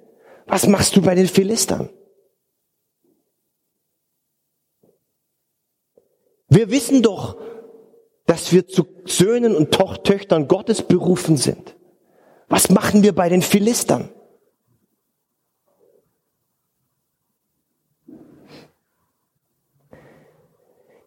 Was 0.49 0.65
machst 0.65 0.95
du 0.95 1.01
bei 1.01 1.13
den 1.15 1.27
Philistern? 1.27 1.89
Wir 6.49 6.71
wissen 6.71 7.03
doch, 7.03 7.39
dass 8.25 8.51
wir 8.51 8.67
zu 8.67 8.87
Söhnen 9.05 9.55
und 9.55 9.71
Töchtern 9.71 10.47
Gottes 10.47 10.81
berufen 10.81 11.37
sind. 11.37 11.75
Was 12.47 12.69
machen 12.69 13.03
wir 13.03 13.13
bei 13.13 13.29
den 13.29 13.43
Philistern? 13.43 14.09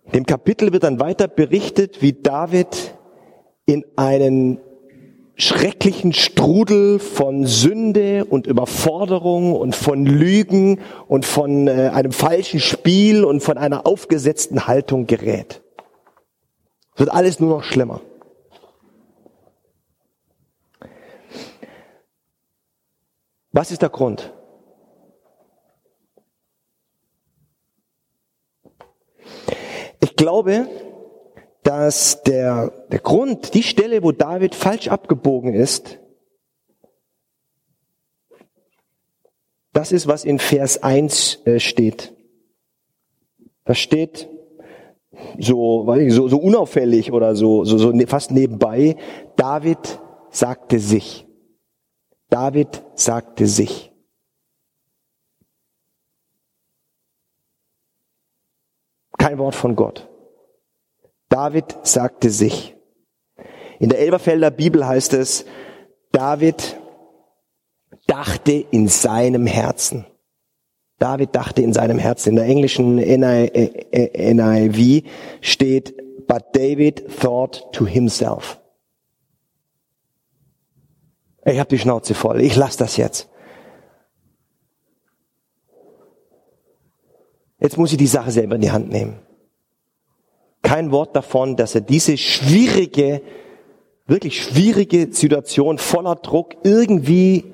In 0.05 0.13
dem 0.13 0.27
Kapitel 0.27 0.73
wird 0.73 0.85
dann 0.85 1.01
weiter 1.01 1.27
berichtet, 1.27 2.01
wie 2.01 2.13
David 2.13 2.95
in 3.67 3.85
einen 3.97 4.61
schrecklichen 5.37 6.13
Strudel 6.13 6.99
von 6.99 7.47
Sünde 7.47 8.25
und 8.25 8.47
Überforderung 8.47 9.55
und 9.55 9.75
von 9.75 10.05
Lügen 10.05 10.81
und 11.09 11.25
von 11.25 11.69
äh, 11.69 11.91
einem 11.93 12.13
falschen 12.13 12.61
Spiel 12.61 13.25
und 13.25 13.43
von 13.43 13.59
einer 13.59 13.87
aufgesetzten 13.87 14.67
Haltung 14.67 15.07
gerät. 15.07 15.63
Es 16.95 17.01
wird 17.01 17.11
alles 17.11 17.41
nur 17.41 17.57
noch 17.57 17.65
schlimmer. 17.65 18.01
Was 23.53 23.71
ist 23.71 23.83
der 23.83 23.91
Grund? 23.91 24.33
Ich 30.01 30.17
glaube, 30.17 30.67
dass 31.63 32.23
der, 32.23 32.73
der 32.91 32.99
Grund, 32.99 33.55
die 33.55 33.63
Stelle, 33.63 34.03
wo 34.03 34.13
David 34.13 34.55
falsch 34.55 34.89
abgebogen 34.89 35.55
ist, 35.55 35.99
das 39.73 39.93
ist, 39.93 40.07
was 40.07 40.25
in 40.25 40.39
Vers 40.39 40.83
1 40.83 41.47
äh, 41.47 41.61
steht. 41.61 42.15
Da 43.65 43.75
steht 43.75 44.29
so, 45.39 45.87
so, 46.09 46.29
so 46.29 46.39
unauffällig 46.39 47.13
oder 47.13 47.35
so, 47.37 47.65
so, 47.65 47.79
so 47.79 47.91
ne, 47.93 48.07
fast 48.07 48.33
nebenbei, 48.33 48.97
David 49.37 50.01
sagte 50.31 50.79
sich. 50.79 51.27
David 52.29 52.83
sagte 52.95 53.47
sich. 53.47 53.93
Kein 59.19 59.39
Wort 59.39 59.55
von 59.55 59.77
Gott. 59.77 60.12
David 61.33 61.79
sagte 61.83 62.29
sich. 62.29 62.77
In 63.79 63.89
der 63.89 64.01
Elberfelder 64.01 64.51
Bibel 64.51 64.87
heißt 64.87 65.15
es, 65.15 65.47
David 66.13 66.79
dachte 68.07 68.53
in 68.53 68.87
seinem 68.87 69.47
Herzen. 69.47 70.05
David 70.99 71.35
dachte 71.35 71.63
in 71.63 71.73
seinem 71.73 71.99
Herzen. 71.99 72.31
In 72.31 72.37
der 72.37 72.45
englischen 72.45 72.97
NIV 72.97 75.05
steht, 75.41 76.27
but 76.27 76.45
David 76.53 77.03
thought 77.19 77.67
to 77.73 77.87
himself. 77.87 78.61
Ich 81.47 81.59
habe 81.59 81.71
die 81.71 81.79
Schnauze 81.79 82.13
voll. 82.13 82.43
Ich 82.43 82.57
lasse 82.57 82.79
das 82.79 82.99
jetzt. 82.99 83.31
Jetzt 87.59 87.79
muss 87.79 87.91
ich 87.91 87.97
die 87.97 88.07
Sache 88.07 88.31
selber 88.31 88.57
in 88.57 88.61
die 88.61 88.71
Hand 88.71 88.91
nehmen 88.91 89.19
kein 90.63 90.93
Wort 90.93 91.15
davon, 91.17 91.57
dass 91.57 91.75
er 91.75 91.81
diese 91.81 92.17
schwierige, 92.17 93.23
wirklich 94.07 94.43
schwierige 94.43 95.13
Situation 95.13 95.79
voller 95.79 96.17
Druck 96.17 96.57
irgendwie 96.63 97.53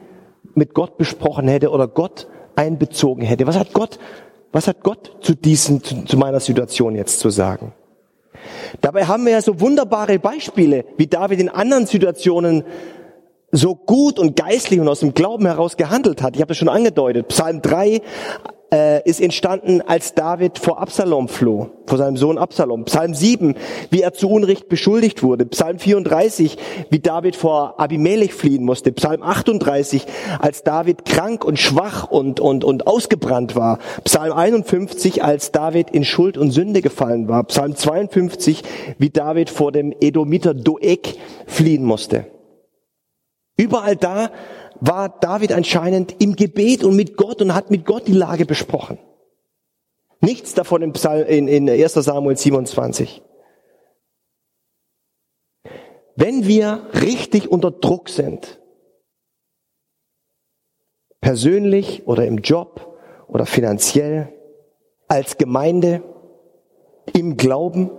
mit 0.54 0.74
Gott 0.74 0.98
besprochen 0.98 1.48
hätte 1.48 1.70
oder 1.70 1.88
Gott 1.88 2.28
einbezogen 2.56 3.22
hätte. 3.22 3.46
Was 3.46 3.58
hat 3.58 3.72
Gott, 3.72 3.98
was 4.52 4.68
hat 4.68 4.82
Gott 4.82 5.16
zu 5.20 5.34
diesen, 5.34 5.82
zu, 5.82 6.04
zu 6.04 6.16
meiner 6.16 6.40
Situation 6.40 6.94
jetzt 6.94 7.20
zu 7.20 7.30
sagen? 7.30 7.72
Dabei 8.80 9.04
haben 9.04 9.24
wir 9.24 9.32
ja 9.32 9.42
so 9.42 9.60
wunderbare 9.60 10.18
Beispiele, 10.18 10.84
wie 10.96 11.06
David 11.06 11.40
in 11.40 11.48
anderen 11.48 11.86
Situationen 11.86 12.64
so 13.50 13.74
gut 13.74 14.18
und 14.18 14.36
geistlich 14.36 14.80
und 14.80 14.88
aus 14.88 15.00
dem 15.00 15.14
Glauben 15.14 15.46
heraus 15.46 15.76
gehandelt 15.76 16.22
hat. 16.22 16.36
Ich 16.36 16.40
habe 16.42 16.48
das 16.48 16.58
schon 16.58 16.68
angedeutet. 16.68 17.28
Psalm 17.28 17.62
3, 17.62 18.02
äh, 18.70 19.02
ist 19.08 19.20
entstanden, 19.20 19.80
als 19.80 20.14
David 20.14 20.58
vor 20.58 20.80
Absalom 20.80 21.28
floh, 21.28 21.70
vor 21.86 21.98
seinem 21.98 22.16
Sohn 22.16 22.38
Absalom. 22.38 22.84
Psalm 22.84 23.14
7, 23.14 23.54
wie 23.90 24.02
er 24.02 24.12
zu 24.12 24.28
Unrecht 24.28 24.68
beschuldigt 24.68 25.22
wurde. 25.22 25.46
Psalm 25.46 25.78
34, 25.78 26.58
wie 26.90 26.98
David 26.98 27.36
vor 27.36 27.80
Abimelech 27.80 28.34
fliehen 28.34 28.64
musste. 28.64 28.92
Psalm 28.92 29.22
38, 29.22 30.06
als 30.38 30.64
David 30.64 31.04
krank 31.04 31.44
und 31.44 31.58
schwach 31.58 32.10
und, 32.10 32.40
und, 32.40 32.64
und 32.64 32.86
ausgebrannt 32.86 33.56
war. 33.56 33.78
Psalm 34.04 34.32
51, 34.32 35.24
als 35.24 35.52
David 35.52 35.90
in 35.90 36.04
Schuld 36.04 36.36
und 36.36 36.50
Sünde 36.50 36.82
gefallen 36.82 37.28
war. 37.28 37.44
Psalm 37.44 37.74
52, 37.74 38.62
wie 38.98 39.10
David 39.10 39.50
vor 39.50 39.72
dem 39.72 39.94
Edomiter 40.00 40.52
Doeg 40.52 41.16
fliehen 41.46 41.84
musste. 41.84 42.26
Überall 43.58 43.96
da 43.96 44.30
war 44.80 45.08
David 45.08 45.52
anscheinend 45.52 46.22
im 46.22 46.36
Gebet 46.36 46.84
und 46.84 46.96
mit 46.96 47.16
Gott 47.16 47.42
und 47.42 47.54
hat 47.54 47.70
mit 47.70 47.84
Gott 47.84 48.06
die 48.06 48.12
Lage 48.12 48.46
besprochen. 48.46 48.98
Nichts 50.20 50.54
davon 50.54 50.82
in, 50.82 50.92
Psalm, 50.92 51.26
in, 51.26 51.48
in 51.48 51.68
1 51.68 51.92
Samuel 51.92 52.36
27. 52.36 53.22
Wenn 56.16 56.46
wir 56.46 56.88
richtig 56.94 57.50
unter 57.50 57.70
Druck 57.70 58.08
sind, 58.08 58.60
persönlich 61.20 62.06
oder 62.06 62.26
im 62.26 62.38
Job 62.38 62.98
oder 63.26 63.44
finanziell, 63.44 64.32
als 65.08 65.36
Gemeinde, 65.36 66.02
im 67.14 67.36
Glauben, 67.36 67.90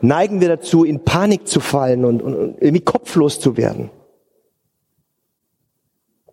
neigen 0.00 0.40
wir 0.40 0.48
dazu, 0.48 0.84
in 0.84 1.04
Panik 1.04 1.48
zu 1.48 1.60
fallen 1.60 2.04
und, 2.04 2.22
und, 2.22 2.34
und 2.34 2.62
irgendwie 2.62 2.84
kopflos 2.84 3.40
zu 3.40 3.56
werden. 3.56 3.90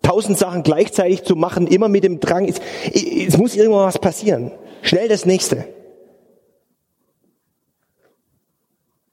Tausend 0.02 0.36
Sachen 0.38 0.62
gleichzeitig 0.62 1.22
zu 1.22 1.36
machen, 1.36 1.66
immer 1.66 1.88
mit 1.88 2.04
dem 2.04 2.20
Drang, 2.20 2.48
es, 2.48 2.60
es 2.92 3.38
muss 3.38 3.54
irgendwann 3.54 3.86
was 3.86 3.98
passieren. 3.98 4.52
Schnell 4.82 5.08
das 5.08 5.24
nächste. 5.26 5.64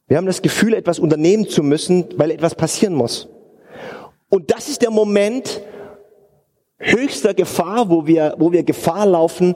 Wir 0.07 0.17
haben 0.17 0.25
das 0.25 0.41
Gefühl, 0.41 0.73
etwas 0.73 0.97
unternehmen 0.97 1.47
zu 1.47 1.61
müssen, 1.61 2.05
weil 2.17 2.31
etwas 2.31 2.55
passieren 2.55 2.95
muss. 2.95 3.27
Und 4.29 4.51
das 4.51 4.67
ist 4.67 4.81
der 4.81 4.89
Moment 4.89 5.61
höchster 6.79 7.33
Gefahr, 7.35 7.89
wo 7.89 8.07
wir, 8.07 8.35
wo 8.39 8.51
wir 8.51 8.63
Gefahr 8.63 9.05
laufen, 9.05 9.55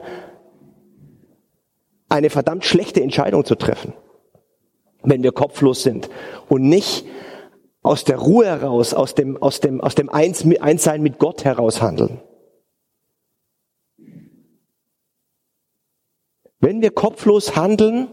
eine 2.08 2.30
verdammt 2.30 2.64
schlechte 2.64 3.02
Entscheidung 3.02 3.44
zu 3.44 3.56
treffen 3.56 3.94
wenn 5.04 5.22
wir 5.22 5.32
kopflos 5.32 5.82
sind 5.82 6.08
und 6.48 6.62
nicht 6.62 7.06
aus 7.84 8.04
der 8.04 8.16
Ruhe 8.16 8.46
heraus, 8.46 8.94
aus 8.94 9.14
dem, 9.14 9.40
aus 9.40 9.60
dem, 9.60 9.80
aus 9.80 9.94
dem 9.94 10.08
Eins, 10.08 10.44
Einssein 10.60 11.02
mit 11.02 11.18
Gott 11.18 11.44
heraus 11.44 11.82
handeln. 11.82 12.20
Wenn 16.60 16.80
wir 16.80 16.90
kopflos 16.90 17.56
handeln, 17.56 18.08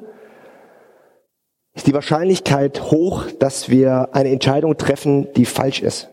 ist 1.73 1.88
die 1.88 1.93
Wahrscheinlichkeit 1.93 2.91
hoch, 2.91 3.31
dass 3.39 3.69
wir 3.69 4.10
eine 4.13 4.29
Entscheidung 4.29 4.75
treffen, 4.75 5.31
die 5.34 5.45
falsch 5.45 5.81
ist. 5.81 6.10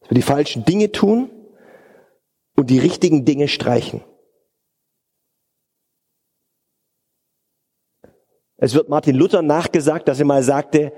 Dass 0.00 0.10
wir 0.10 0.16
die 0.16 0.22
falschen 0.22 0.64
Dinge 0.64 0.90
tun 0.90 1.30
und 2.56 2.70
die 2.70 2.80
richtigen 2.80 3.24
Dinge 3.24 3.46
streichen. 3.46 4.02
Es 8.56 8.74
wird 8.74 8.88
Martin 8.88 9.14
Luther 9.14 9.42
nachgesagt, 9.42 10.08
dass 10.08 10.18
er 10.18 10.26
mal 10.26 10.42
sagte, 10.42 10.92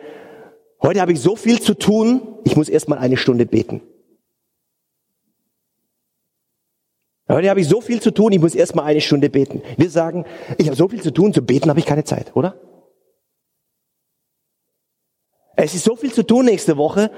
heute 0.83 1.01
habe 1.01 1.13
ich 1.13 1.21
so 1.21 1.37
viel 1.37 1.61
zu 1.61 1.75
tun, 1.75 2.39
ich 2.45 2.57
muss 2.57 2.69
erst 2.69 2.89
mal 2.89 2.99
eine 2.99 3.17
Stunde 3.17 3.47
beten. 3.47 3.83
Heute 7.29 7.49
habe 7.49 7.61
ich 7.61 7.69
so 7.69 7.81
viel 7.81 8.03
zu 8.03 8.11
tun, 8.11 8.33
ich 8.33 8.41
muss 8.41 8.57
erst 8.57 8.75
mal 8.75 8.83
eine 8.83 9.01
Stunde 9.01 9.31
beten. 9.31 9.63
Wir 9.77 9.89
sagen, 9.89 10.25
ich 10.59 10.67
habe 10.67 10.77
so 10.77 10.89
viel 10.89 11.01
zu 11.01 11.13
tun, 11.13 11.33
zu 11.33 11.43
beten 11.43 11.71
habe 11.71 11.79
ich 11.79 11.87
keine 11.87 12.03
Zeit, 12.03 12.35
oder? 12.35 12.59
Es 15.55 15.75
ist 15.75 15.85
so 15.85 15.95
viel 15.95 16.13
zu 16.13 16.25
tun 16.25 16.47
nächste 16.47 16.77
Woche, 16.77 17.11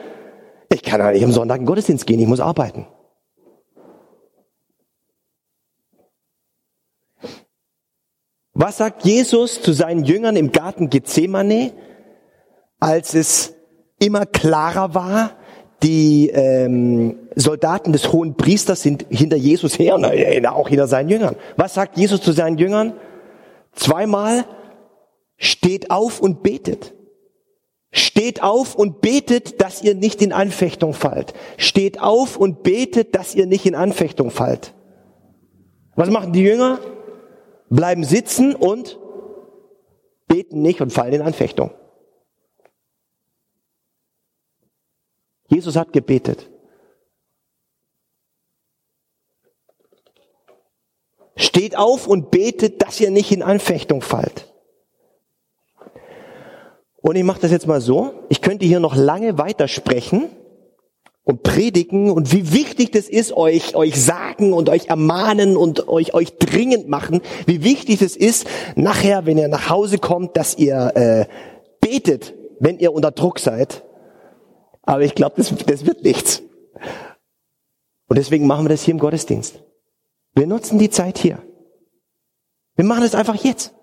ich 0.70 0.82
kann 0.82 1.12
nicht 1.12 1.24
am 1.24 1.32
Sonntag 1.32 1.56
in 1.56 1.62
den 1.62 1.66
Gottesdienst 1.66 2.06
gehen, 2.06 2.20
ich 2.20 2.26
muss 2.26 2.40
arbeiten. 2.40 2.86
Was 8.52 8.76
sagt 8.76 9.04
Jesus 9.04 9.62
zu 9.62 9.72
seinen 9.72 10.04
Jüngern 10.04 10.36
im 10.36 10.52
Garten 10.52 10.90
Gethsemane, 10.90 11.72
als 12.82 13.14
es 13.14 13.54
immer 13.98 14.26
klarer 14.26 14.94
war, 14.94 15.32
die 15.82 16.30
ähm, 16.30 17.16
Soldaten 17.34 17.92
des 17.92 18.12
hohen 18.12 18.36
Priesters 18.36 18.82
sind 18.82 19.06
hinter 19.08 19.36
Jesus 19.36 19.78
her 19.78 19.94
und 19.94 20.04
auch 20.46 20.68
hinter 20.68 20.86
seinen 20.86 21.08
Jüngern. 21.08 21.36
Was 21.56 21.74
sagt 21.74 21.96
Jesus 21.96 22.20
zu 22.20 22.32
seinen 22.32 22.58
Jüngern? 22.58 22.94
Zweimal, 23.72 24.44
steht 25.36 25.90
auf 25.90 26.20
und 26.20 26.42
betet. 26.42 26.94
Steht 27.90 28.42
auf 28.42 28.74
und 28.74 29.00
betet, 29.00 29.60
dass 29.60 29.82
ihr 29.82 29.94
nicht 29.94 30.22
in 30.22 30.32
Anfechtung 30.32 30.94
fallt. 30.94 31.34
Steht 31.58 32.00
auf 32.00 32.36
und 32.36 32.62
betet, 32.62 33.14
dass 33.14 33.34
ihr 33.34 33.46
nicht 33.46 33.66
in 33.66 33.74
Anfechtung 33.74 34.30
fallt. 34.30 34.72
Was 35.94 36.10
machen 36.10 36.32
die 36.32 36.42
Jünger? 36.42 36.78
bleiben 37.72 38.04
sitzen 38.04 38.54
und 38.54 38.98
beten 40.28 40.62
nicht 40.62 40.80
und 40.80 40.92
fallen 40.92 41.14
in 41.14 41.22
Anfechtung. 41.22 41.70
Jesus 45.52 45.76
hat 45.76 45.92
gebetet. 45.92 46.48
Steht 51.36 51.76
auf 51.76 52.06
und 52.06 52.30
betet, 52.30 52.80
dass 52.82 53.00
ihr 53.00 53.10
nicht 53.10 53.32
in 53.32 53.42
Anfechtung 53.42 54.00
fallt. 54.00 54.52
Und 57.02 57.16
ich 57.16 57.24
mache 57.24 57.40
das 57.40 57.50
jetzt 57.50 57.66
mal 57.66 57.80
so. 57.80 58.14
Ich 58.28 58.40
könnte 58.40 58.64
hier 58.64 58.80
noch 58.80 58.96
lange 58.96 59.36
weitersprechen 59.36 60.30
und 61.24 61.42
predigen 61.42 62.10
und 62.10 62.32
wie 62.32 62.52
wichtig 62.52 62.92
das 62.92 63.08
ist, 63.08 63.32
euch, 63.32 63.74
euch 63.74 64.00
sagen 64.00 64.52
und 64.52 64.68
euch 64.68 64.86
ermahnen 64.86 65.56
und 65.56 65.88
euch, 65.88 66.14
euch 66.14 66.38
dringend 66.38 66.88
machen, 66.88 67.20
wie 67.46 67.62
wichtig 67.62 68.00
es 68.02 68.16
ist, 68.16 68.46
nachher, 68.74 69.26
wenn 69.26 69.38
ihr 69.38 69.48
nach 69.48 69.68
Hause 69.68 69.98
kommt, 69.98 70.36
dass 70.36 70.56
ihr 70.56 70.92
äh, 70.94 71.26
betet, 71.80 72.34
wenn 72.58 72.78
ihr 72.78 72.92
unter 72.92 73.10
Druck 73.10 73.38
seid. 73.38 73.84
Aber 74.82 75.02
ich 75.02 75.14
glaube, 75.14 75.36
das, 75.36 75.54
das 75.66 75.86
wird 75.86 76.02
nichts. 76.02 76.42
Und 78.08 78.18
deswegen 78.18 78.46
machen 78.46 78.64
wir 78.64 78.68
das 78.68 78.82
hier 78.82 78.92
im 78.92 79.00
Gottesdienst. 79.00 79.62
Wir 80.34 80.46
nutzen 80.46 80.78
die 80.78 80.90
Zeit 80.90 81.18
hier. 81.18 81.42
Wir 82.74 82.84
machen 82.84 83.04
es 83.04 83.14
einfach 83.14 83.36
jetzt, 83.36 83.74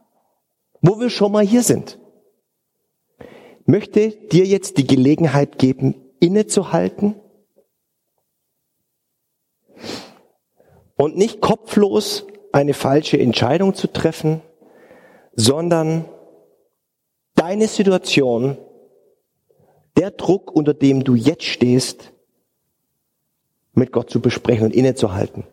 wo 0.82 1.00
wir 1.00 1.10
schon 1.10 1.32
mal 1.32 1.46
hier 1.46 1.64
sind. 1.64 2.00
Möchte 3.66 4.10
dir 4.10 4.46
jetzt 4.46 4.78
die 4.78 4.88
Gelegenheit 4.88 5.60
geben, 5.60 5.96
innezuhalten 6.20 7.16
und 10.96 11.16
nicht 11.16 11.40
kopflos 11.40 12.26
eine 12.52 12.74
falsche 12.74 13.20
Entscheidung 13.20 13.76
zu 13.76 13.88
treffen, 13.88 14.42
sondern 15.34 16.06
deine 17.36 17.68
Situation, 17.68 18.58
der 20.10 20.18
Druck, 20.18 20.52
unter 20.52 20.74
dem 20.74 21.04
du 21.04 21.14
jetzt 21.16 21.44
stehst, 21.44 22.14
mit 23.74 23.92
Gott 23.92 24.10
zu 24.10 24.20
besprechen 24.20 24.66
und 24.66 24.74
innezuhalten. 24.74 25.46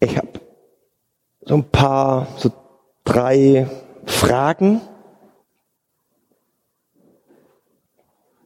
Ich 0.00 0.16
habe 0.16 0.40
so 1.42 1.54
ein 1.54 1.70
paar, 1.70 2.28
so 2.38 2.50
drei 3.04 3.68
Fragen 4.04 4.80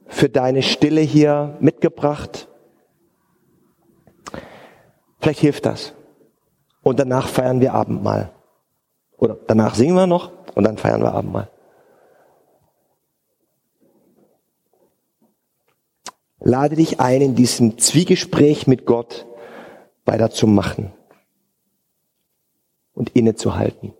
für 0.06 0.28
deine 0.28 0.62
Stille 0.62 1.00
hier 1.00 1.56
mitgebracht. 1.60 2.48
Vielleicht 5.20 5.40
hilft 5.40 5.66
das. 5.66 5.92
Und 6.82 6.98
danach 6.98 7.28
feiern 7.28 7.60
wir 7.60 7.74
Abendmahl. 7.74 8.32
Oder 9.16 9.36
danach 9.46 9.74
singen 9.74 9.94
wir 9.94 10.06
noch 10.06 10.32
und 10.54 10.64
dann 10.64 10.78
feiern 10.78 11.02
wir 11.02 11.12
Abendmahl. 11.12 11.50
Lade 16.40 16.76
dich 16.76 17.00
ein, 17.00 17.20
in 17.20 17.34
diesem 17.34 17.78
Zwiegespräch 17.78 18.66
mit 18.66 18.86
Gott 18.86 19.26
weiterzumachen 20.04 20.92
und 22.94 23.10
innezuhalten. 23.10 23.92